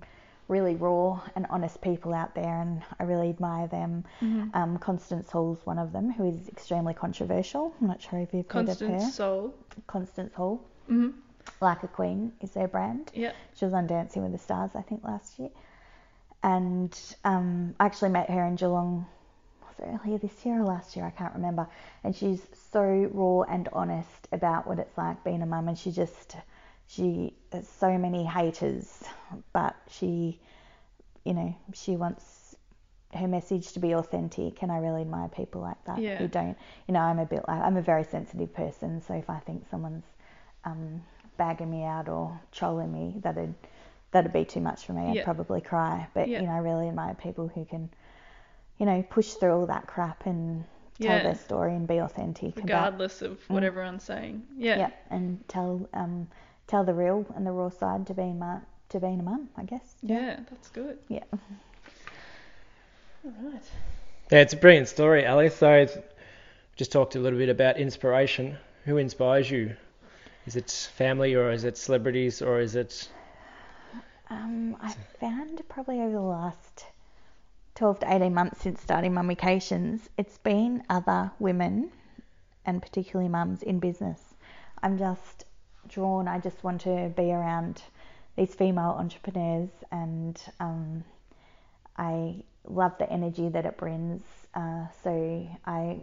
[0.48, 4.04] really raw and honest people out there, and I really admire them.
[4.20, 4.48] Mm-hmm.
[4.54, 7.72] Um, Constance Hall's one of them, who is extremely controversial.
[7.80, 9.00] I'm not sure if you've heard of her.
[9.00, 9.54] soul.
[9.86, 11.10] Constance Hall, hmm
[11.60, 13.10] like a queen, is their brand.
[13.14, 13.32] Yeah.
[13.54, 15.50] She was on Dancing with the Stars, I think, last year.
[16.42, 19.06] And um, I actually met her in Geelong,
[19.82, 21.04] earlier this year or last year?
[21.04, 21.66] I can't remember.
[22.04, 22.40] And she's
[22.72, 25.68] so raw and honest about what it's like being a mum.
[25.68, 26.36] And she just,
[26.86, 29.02] she has so many haters,
[29.52, 30.38] but she,
[31.24, 32.56] you know, she wants
[33.14, 34.62] her message to be authentic.
[34.62, 36.16] And I really admire people like that Yeah.
[36.18, 36.56] who don't,
[36.86, 39.02] you know, I'm a bit like, I'm a very sensitive person.
[39.02, 40.04] So if I think someone's,
[40.64, 41.02] um,
[41.36, 43.54] bagging me out or trolling me, that'd
[44.12, 45.04] that'd be too much for me.
[45.14, 45.20] Yeah.
[45.20, 46.06] I'd probably cry.
[46.14, 46.40] But Yeah.
[46.40, 47.88] you know, I really admire people who can,
[48.78, 50.64] you know, push through all that crap and
[51.00, 51.22] tell Yeah.
[51.24, 54.42] their story and be authentic about Regardless of what everyone's saying.
[54.56, 54.78] Yeah.
[54.78, 56.28] yeah, and tell um
[56.66, 59.64] tell the real and the raw side to being ma- to being a mum, I
[59.64, 59.96] guess.
[60.02, 60.98] Yeah, that's good.
[61.08, 61.24] Yeah.
[63.24, 63.62] All right.
[64.30, 65.50] Yeah, it's a brilliant story, Ali.
[65.50, 65.86] So,
[66.76, 68.56] just talked a little bit about inspiration.
[68.84, 69.76] Who inspires you?
[70.46, 73.08] Is it family or is it celebrities or is it
[74.30, 76.86] Um, I found probably over the last
[77.80, 81.90] 12 to 18 months since starting Mummications, it's been other women
[82.66, 84.20] and particularly mums in business.
[84.82, 85.46] I'm just
[85.88, 87.80] drawn, I just want to be around
[88.36, 91.04] these female entrepreneurs and um,
[91.96, 94.24] I love the energy that it brings.
[94.52, 96.00] Uh, so I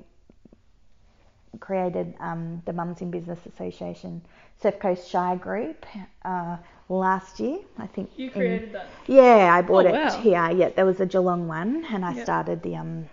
[1.59, 4.21] created um, the Mums in Business Association
[4.61, 5.85] Surf Coast Shire Group
[6.25, 6.57] uh,
[6.89, 7.59] last year.
[7.77, 8.87] I think You in- created that.
[9.07, 10.21] yeah, I bought Oh, it wow.
[10.21, 10.51] here.
[10.51, 12.23] Yeah, there was a Geelong one, and I Yeah.
[12.23, 13.09] started the um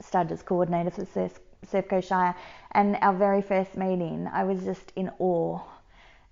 [0.00, 2.34] started as coordinator for Surf, Surf Coast Shire.
[2.72, 5.60] And our very first meeting, I was just in awe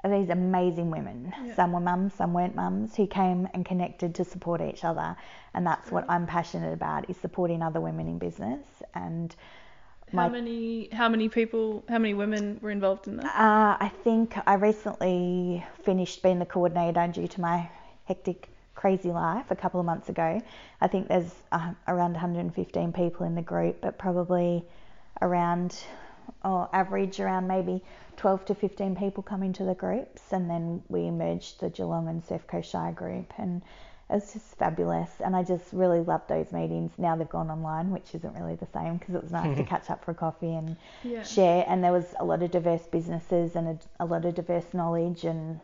[0.04, 1.32] of these amazing women.
[1.44, 1.54] Yeah.
[1.54, 5.16] Some were mums, some weren't mums, who came and connected to support each other.
[5.54, 8.66] And that's what I'm passionate about is supporting other women in business.
[8.94, 9.34] And
[10.12, 13.26] How many how many people how many women were involved in that?
[13.26, 17.68] uh, I think I recently finished being the coordinator due to my
[18.04, 20.40] hectic, crazy life a couple of months ago.
[20.80, 24.64] I think there's uh, around 115 people in the group, but probably
[25.20, 25.76] around,
[26.44, 27.82] or average around maybe
[28.16, 32.24] 12 to 15 people come into the groups, and then we merged the Geelong and
[32.24, 33.62] Surf Coast Shire group, and
[34.12, 35.10] it was just fabulous.
[35.24, 36.92] And I just really loved those meetings.
[36.98, 39.88] Now they've gone online, which isn't really the same because it was nice to catch
[39.90, 41.22] up for a coffee and Yeah.
[41.22, 41.64] share.
[41.66, 45.24] And there was a lot of diverse businesses and a, a lot of diverse knowledge
[45.24, 45.60] and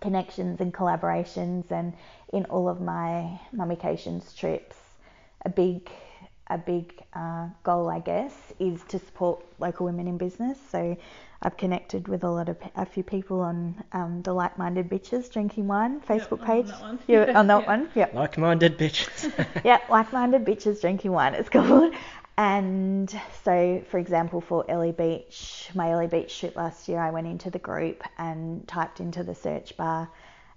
[0.00, 1.70] connections and collaborations.
[1.72, 1.94] And
[2.32, 4.76] in all of my mummications trips,
[5.44, 5.90] a big
[6.48, 10.58] a big uh, goal, I guess, is to support local women in business.
[10.70, 10.96] So
[11.42, 15.30] I've connected with a lot of a few people on um, the Like Minded Bitches
[15.32, 16.66] Drinking Wine Facebook on page.
[16.66, 16.98] that one.
[17.06, 17.66] Yeah, on that Yeah.
[17.66, 17.88] one.
[17.94, 19.46] Yep Like-minded bitches.
[19.64, 21.34] yeah, like-minded bitches drinking wine.
[21.34, 21.94] It's called.
[22.36, 23.08] And
[23.44, 27.48] so, for example, for Airlie Beach, my Airlie Beach shoot last year, I went into
[27.48, 30.10] the group and typed into the search bar,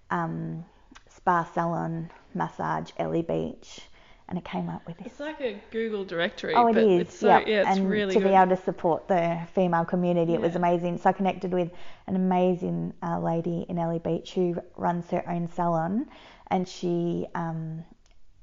[0.09, 0.65] um,
[1.09, 3.81] spa salon massage Airlie Beach,
[4.29, 5.07] and it came up with this.
[5.07, 7.01] It's like a Google directory, Oh, it but is.
[7.01, 8.27] it's so yeah, yeah, it's and really to good.
[8.29, 10.97] be able to support the female community, it was amazing.
[10.97, 11.71] So I connected with
[12.07, 16.07] an amazing uh, lady in Airlie Beach who runs her own salon,
[16.49, 17.83] and she um,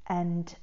[0.07, 0.53] and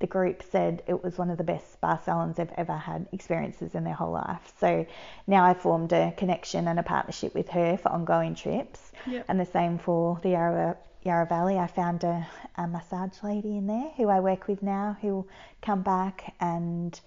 [0.00, 3.74] the group said it was one of the best spa salons they've ever had experiences
[3.74, 4.52] in their whole life.
[4.58, 4.86] So
[5.26, 8.92] now I formed a connection and a partnership with her for ongoing trips.
[9.06, 9.24] Yep.
[9.28, 11.58] And the same for the Yarra, Yarra Valley.
[11.58, 12.26] I found a,
[12.56, 15.28] a massage lady in there who I work with now who will
[15.62, 16.98] come back and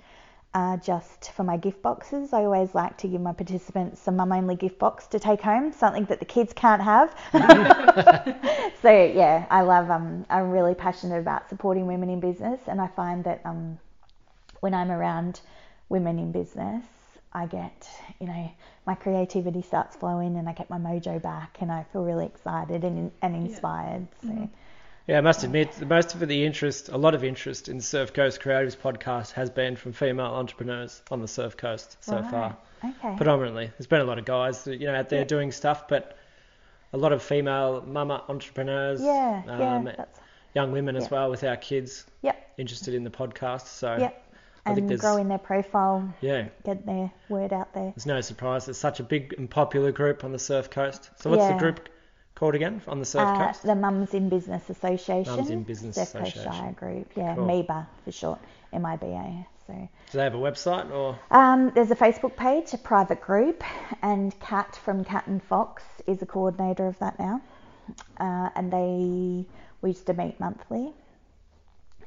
[0.53, 2.33] uh, just for my gift boxes.
[2.33, 5.71] I always like to give my participants a mum only gift box to take home,
[5.71, 7.15] something that the kids can't have.
[8.81, 9.89] so yeah, I love.
[9.89, 13.79] Um, I'm really passionate about supporting women in business, and I find that um,
[14.59, 15.39] when I'm around
[15.87, 16.83] women in business,
[17.33, 17.87] I get,
[18.19, 18.51] you know,
[18.85, 22.83] my creativity starts flowing, and I get my mojo back, and I feel really excited
[22.83, 24.07] and and inspired.
[24.21, 24.49] So.
[25.07, 28.13] Yeah, I must admit, the most of the interest, a lot of interest in Surf
[28.13, 32.57] Coast Creatives podcast has been from female entrepreneurs on the Surf Coast so Right, far.
[32.83, 33.15] Okay.
[33.17, 35.25] Predominantly, there's been a lot of guys, you know, out there Yeah.
[35.25, 36.15] doing stuff, but
[36.93, 40.05] a lot of female mama entrepreneurs, yeah, um, yeah,
[40.53, 43.67] young women as well with our kids yep, interested in the podcast.
[43.67, 44.23] So yep.
[44.65, 47.91] I think there's- growing their profile, yeah, get their word out there.
[47.95, 48.67] there's no surprise.
[48.67, 51.09] It's such a big and popular group on the Surf Coast.
[51.15, 51.89] So what's the group
[52.41, 53.61] called again on the Surf Uh, Coast?
[53.61, 55.35] the Mums in Business Association.
[55.35, 56.51] Mums in Business Surf Coast Association.
[56.51, 57.11] Shire Group.
[57.15, 57.45] Yeah, Cool.
[57.45, 58.39] MIBA for short.
[58.73, 59.45] M-I-B-A.
[59.67, 61.19] So Do they have a website or?
[61.29, 63.63] um, there's a Facebook page, a private group,
[64.01, 67.41] and Kat from Cat and Fox is a coordinator of that now.
[68.19, 69.45] Uh, and they
[69.83, 70.93] we used to meet monthly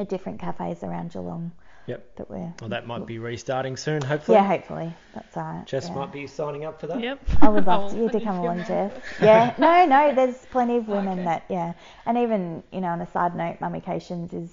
[0.00, 1.52] at different cafes around Geelong.
[1.86, 2.16] Yep.
[2.16, 4.36] That we're Well, that might be restarting soon, hopefully.
[4.36, 5.66] yeah, hopefully that's all right.
[5.66, 5.94] Jess yeah.
[5.94, 7.00] might be signing up for that.
[7.00, 7.20] Yep.
[7.42, 8.92] I would love will you to come along, name Jess.
[9.20, 11.24] Yeah, no, no, there's plenty of women Okay.
[11.24, 11.74] that, yeah.
[12.06, 14.50] And even, you know, on a side note, Mummications is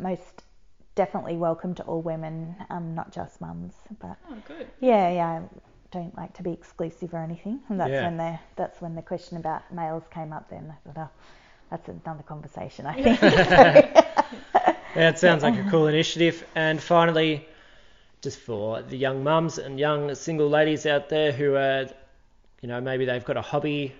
[0.00, 0.44] most
[0.94, 3.74] definitely welcome to all women, um, not just mums.
[4.00, 4.68] But Oh, good.
[4.80, 5.42] yeah, yeah, I
[5.90, 7.60] don't like to be exclusive or anything.
[7.68, 8.04] And that's Yeah.
[8.04, 10.48] when the that's when the question about males came up.
[10.48, 11.20] Then I thought, oh,
[11.70, 12.86] that's another conversation.
[12.86, 14.01] I think.
[14.94, 16.44] Yeah, it sounds like a cool initiative.
[16.54, 17.46] And finally,
[18.20, 21.88] just for the young mums and young single ladies out there who are,
[22.60, 23.94] you know, maybe they've got a hobby,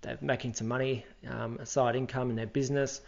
[0.00, 3.00] they're making some money, um, a side income in their business.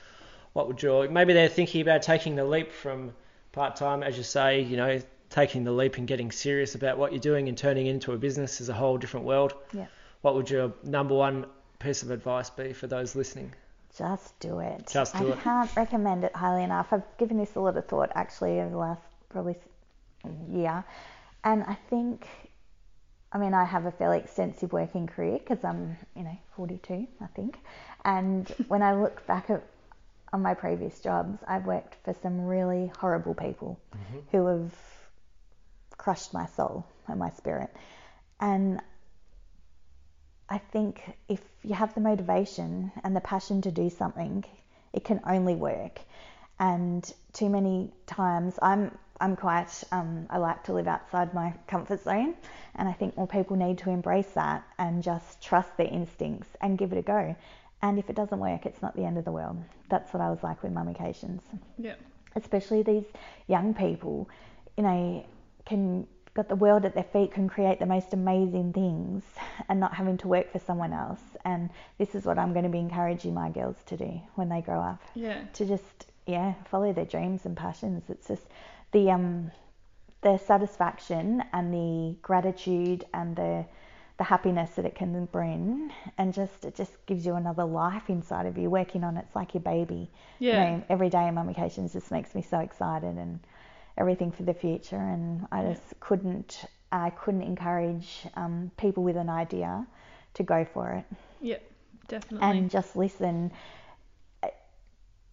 [0.53, 3.13] What would your maybe they're thinking about taking the leap from
[3.53, 7.13] part time, as you say, you know, taking the leap and getting serious about what
[7.13, 9.55] you're doing and turning it into a business is a whole different world.
[9.73, 9.87] Yeah.
[10.23, 11.47] What would your number one
[11.79, 13.55] piece of advice be for those listening?
[13.97, 14.89] Just do it.
[14.91, 15.41] Just do I it.
[15.41, 16.93] can't recommend it highly enough.
[16.93, 19.57] I've given this a lot of thought actually over the last probably
[20.49, 20.85] year,
[21.45, 22.27] and I think,
[23.33, 27.27] I mean, I have a fairly extensive working career because I'm, you know, 42, I
[27.29, 27.59] think,
[28.05, 29.63] and when I look back at
[30.33, 34.19] on my previous jobs, I've worked for some really horrible people mm-hmm.
[34.31, 34.75] who have
[35.97, 37.71] crushed my soul and my spirit,
[38.41, 38.81] and
[40.51, 44.45] I think if you have the motivation and the passion to do something,
[44.93, 46.01] it can only work.
[46.59, 52.03] And too many times, I'm I'm quite um, I like to live outside my comfort
[52.03, 52.35] zone,
[52.75, 56.77] and I think more people need to embrace that and just trust their instincts and
[56.77, 57.37] give it a go.
[57.83, 59.57] And if it doesn't work, it's not the end of the world.
[59.89, 61.41] That's what I was like with Mummications
[61.79, 61.95] Yeah.
[62.37, 63.05] especially these
[63.47, 64.29] young people,
[64.77, 65.25] you know,
[65.65, 69.25] can got the world at their feet can create the most amazing things
[69.69, 71.21] and not having to work for someone else.
[71.45, 74.61] And this is what I'm going to be encouraging my girls to do when they
[74.61, 75.03] grow up.
[75.15, 75.43] Yeah.
[75.55, 78.05] To just yeah, follow their dreams and passions.
[78.09, 78.45] It's just
[78.93, 79.51] the um
[80.23, 83.65] the satisfaction and the gratitude and the
[84.19, 88.45] the happiness that it can bring and just it just gives you another life inside
[88.45, 89.25] of you working on it.
[89.27, 90.53] it's like your baby Yeah.
[90.53, 93.41] you know every day in mummications just makes me so excited and
[93.99, 95.73] everything for the future and i Yeah.
[95.75, 99.87] just couldn't i couldn't encourage um, people with an idea
[100.35, 101.05] to go for it
[101.41, 101.59] Yeah.
[102.09, 102.49] Definitely.
[102.49, 103.53] and just listen.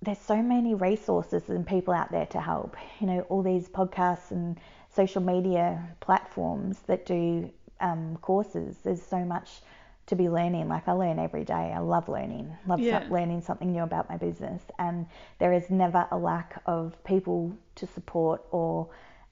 [0.03, 2.76] There's so many resources and people out there to help.
[2.99, 4.60] You know, all these podcasts and
[4.93, 7.49] social media platforms that do
[7.80, 8.78] um, courses.
[8.84, 9.62] There's so much
[10.08, 10.68] to be learning.
[10.70, 11.72] Like I learn every day.
[11.76, 12.55] I love learning.
[12.66, 13.08] Love Yeah.
[13.08, 14.62] so- learning something new about my business.
[14.80, 15.05] And
[15.39, 18.88] there is never a lack of people to support or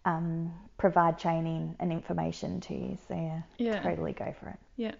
[0.05, 2.97] um, provide training and information to you.
[3.07, 3.79] So yeah, Yeah.
[3.81, 4.59] totally go for it.
[4.75, 4.91] yeah.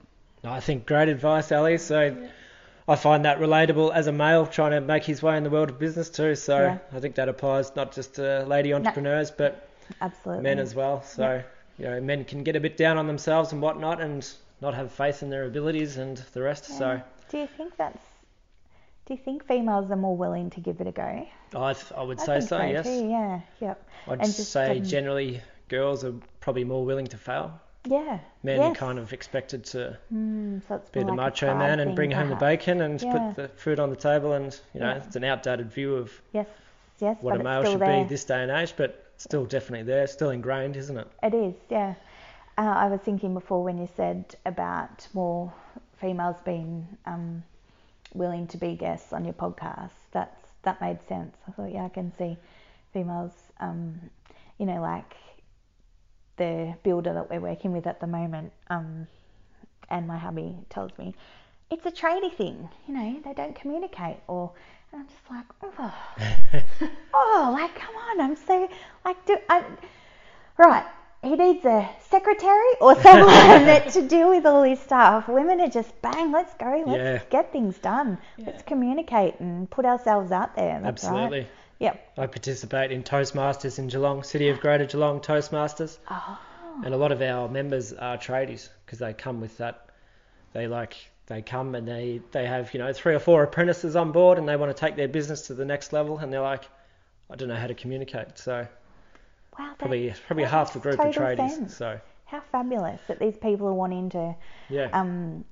[0.44, 1.78] No, I think great advice, Ali.
[1.78, 2.28] So Yeah.
[2.88, 5.70] I find that relatable as a male trying to make his way in the world
[5.70, 6.36] of business too.
[6.36, 6.78] So Yeah.
[6.94, 9.68] I think that applies not just to lady entrepreneurs, but
[10.02, 10.44] Absolutely.
[10.44, 11.02] men as well.
[11.04, 11.42] So
[11.78, 14.26] you know, men can get a bit down on themselves and whatnot, and
[14.62, 16.66] not have faith in their abilities and the rest.
[16.66, 18.04] So Do you think that's?
[19.06, 21.28] Do you think females are more willing to give it a go?
[21.56, 22.62] I, th- I would I say think so.
[22.64, 23.40] Yes, Too, yeah.
[23.62, 23.90] Yep.
[24.08, 27.60] I'd And just, say um, generally girls are probably more willing to fail.
[27.88, 28.18] Yeah.
[28.42, 28.72] Men yes.
[28.72, 32.30] are kind of expected to Mm, so be the like macho man and bring home
[32.30, 33.12] the bacon and Yeah.
[33.12, 35.04] put the food on the table, and you know Yeah.
[35.06, 36.48] it's an outdated view of Yes.
[37.00, 37.18] Yes.
[37.22, 38.04] what a male should there.
[38.04, 41.08] be this day and age, but still definitely there, still ingrained, isn't it?
[41.22, 41.54] It is.
[41.70, 41.94] Yeah.
[42.58, 45.54] Uh, I was thinking before when you said about more
[45.98, 47.44] females being um,
[48.14, 49.92] willing to be guests on your podcast.
[50.12, 51.36] That's that made sense.
[51.48, 52.38] I thought, yeah, I can see
[52.94, 53.34] females.
[53.60, 54.00] Um,
[54.58, 55.16] you know, like
[56.38, 59.08] the builder that we're working with at the moment, um,
[59.90, 61.14] and my hubby tells me
[61.70, 62.70] it's a tradie thing.
[62.88, 64.54] You know, they don't communicate, or
[64.94, 68.70] and I'm just like, oh, oh, like come on, I'm so
[69.04, 69.66] like, do I,
[70.58, 70.86] right?
[71.26, 75.28] He needs a secretary or someone that to deal with all this stuff.
[75.28, 77.20] Women are just bang, let's go, let's Yeah.
[77.32, 80.80] get things done, let's communicate and put ourselves out there.
[80.82, 81.40] That's Absolutely.
[81.40, 81.50] Right.
[81.80, 82.14] Yep.
[82.20, 86.38] I participate in Toastmasters in Geelong, City of Greater Geelong Toastmasters, Oh,
[86.84, 89.90] and a lot of our members are tradies because they come with that.
[90.54, 90.96] They like
[91.26, 94.48] they come and they they have you know three or four apprentices on board and
[94.48, 96.66] they want to take their business to the next level and they're like,
[97.32, 98.38] I don't know how to communicate.
[98.38, 98.68] So
[99.60, 101.50] wow, that, probably probably that half the group are total tradies.
[101.52, 101.76] sense.
[101.78, 104.36] So How fabulous that these people are wanting to,
[104.70, 105.46] yeah, um,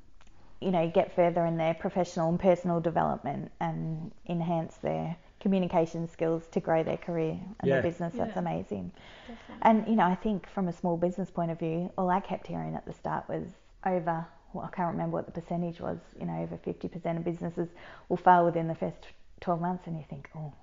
[0.62, 6.47] you know, get further in their professional and personal development and enhance their communication skills
[6.47, 7.76] to grow their career and Yeah.
[7.76, 8.14] their business.
[8.14, 8.39] That's Yeah.
[8.39, 8.91] amazing.
[9.28, 9.56] Definitely.
[9.62, 12.47] And you know, I think from a small business point of view, all I kept
[12.47, 13.45] hearing at the start was
[13.86, 14.26] over.
[14.54, 15.97] Well, I can't remember what the percentage was.
[16.20, 17.70] You know, over 50% of businesses
[18.08, 19.08] will fail within the first
[19.41, 20.54] 12 months, and you think, oh,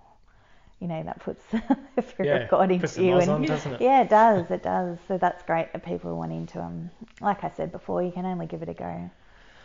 [0.80, 1.44] you know, that puts
[1.96, 3.18] a fear yeah, of God puts into you.
[3.18, 3.80] And on, doesn't it?
[3.80, 4.50] yeah, it does.
[4.50, 4.98] It does.
[5.06, 6.60] So that's great that people are wanting to.
[6.60, 9.10] Um, like I said before, you can only give it a go.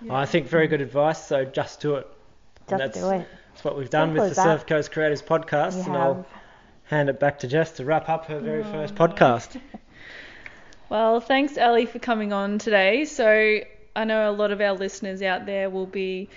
[0.10, 1.26] I think very good advice.
[1.26, 2.08] So just do it.
[2.68, 3.28] Just that's, do it.
[3.54, 4.60] That's what we've done Simple with as the that.
[4.60, 6.26] Surf Coast Creators podcast, You and I'll
[6.84, 9.60] hand it back to Jess to wrap up her very first podcast.
[10.88, 13.06] Well, thanks, Ellie, for coming on today.
[13.06, 13.60] So
[13.96, 16.30] I know a lot of our listeners out there will be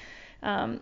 [0.43, 0.81] um,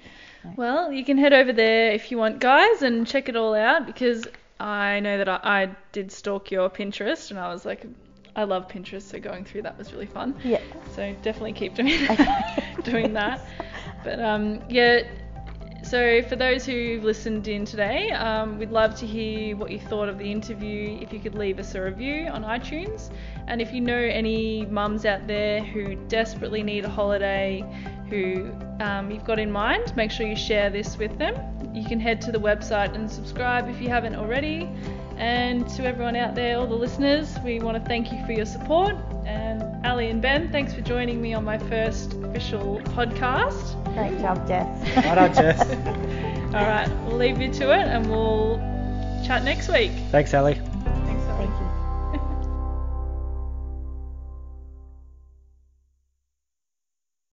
[0.55, 3.87] Well, you can head over there if you want, guys, and check it all out
[3.87, 4.27] because
[4.59, 7.85] I know that I, I did stalk your Pinterest and I was like,
[8.35, 10.35] I love Pinterest, so going through that was really fun.
[10.43, 10.61] yeah.
[10.95, 13.41] So definitely keep doing that, doing that.
[14.03, 15.03] But um, yeah.
[15.83, 20.09] So for those who've listened in today, um, we'd love to hear what you thought
[20.09, 20.99] of the interview.
[21.01, 23.11] If you could leave us a review on iTunes,
[23.47, 27.63] and if you know any mums out there who desperately need a holiday,
[28.09, 31.35] who um, you've got in mind, make sure you share this with them.
[31.73, 34.69] You can head to the website and subscribe if you haven't already.
[35.17, 38.45] And to everyone out there, all the listeners, we want to thank you for your
[38.45, 38.95] support.
[39.25, 43.83] And Ali and Ben, thanks for joining me on my first official podcast.
[43.95, 45.05] Great job, Jess.
[45.05, 45.59] Right on, Jess.
[46.53, 48.57] All right, we'll leave you to it and we'll
[49.25, 49.91] chat next week.
[50.11, 50.61] Thanks, Ali.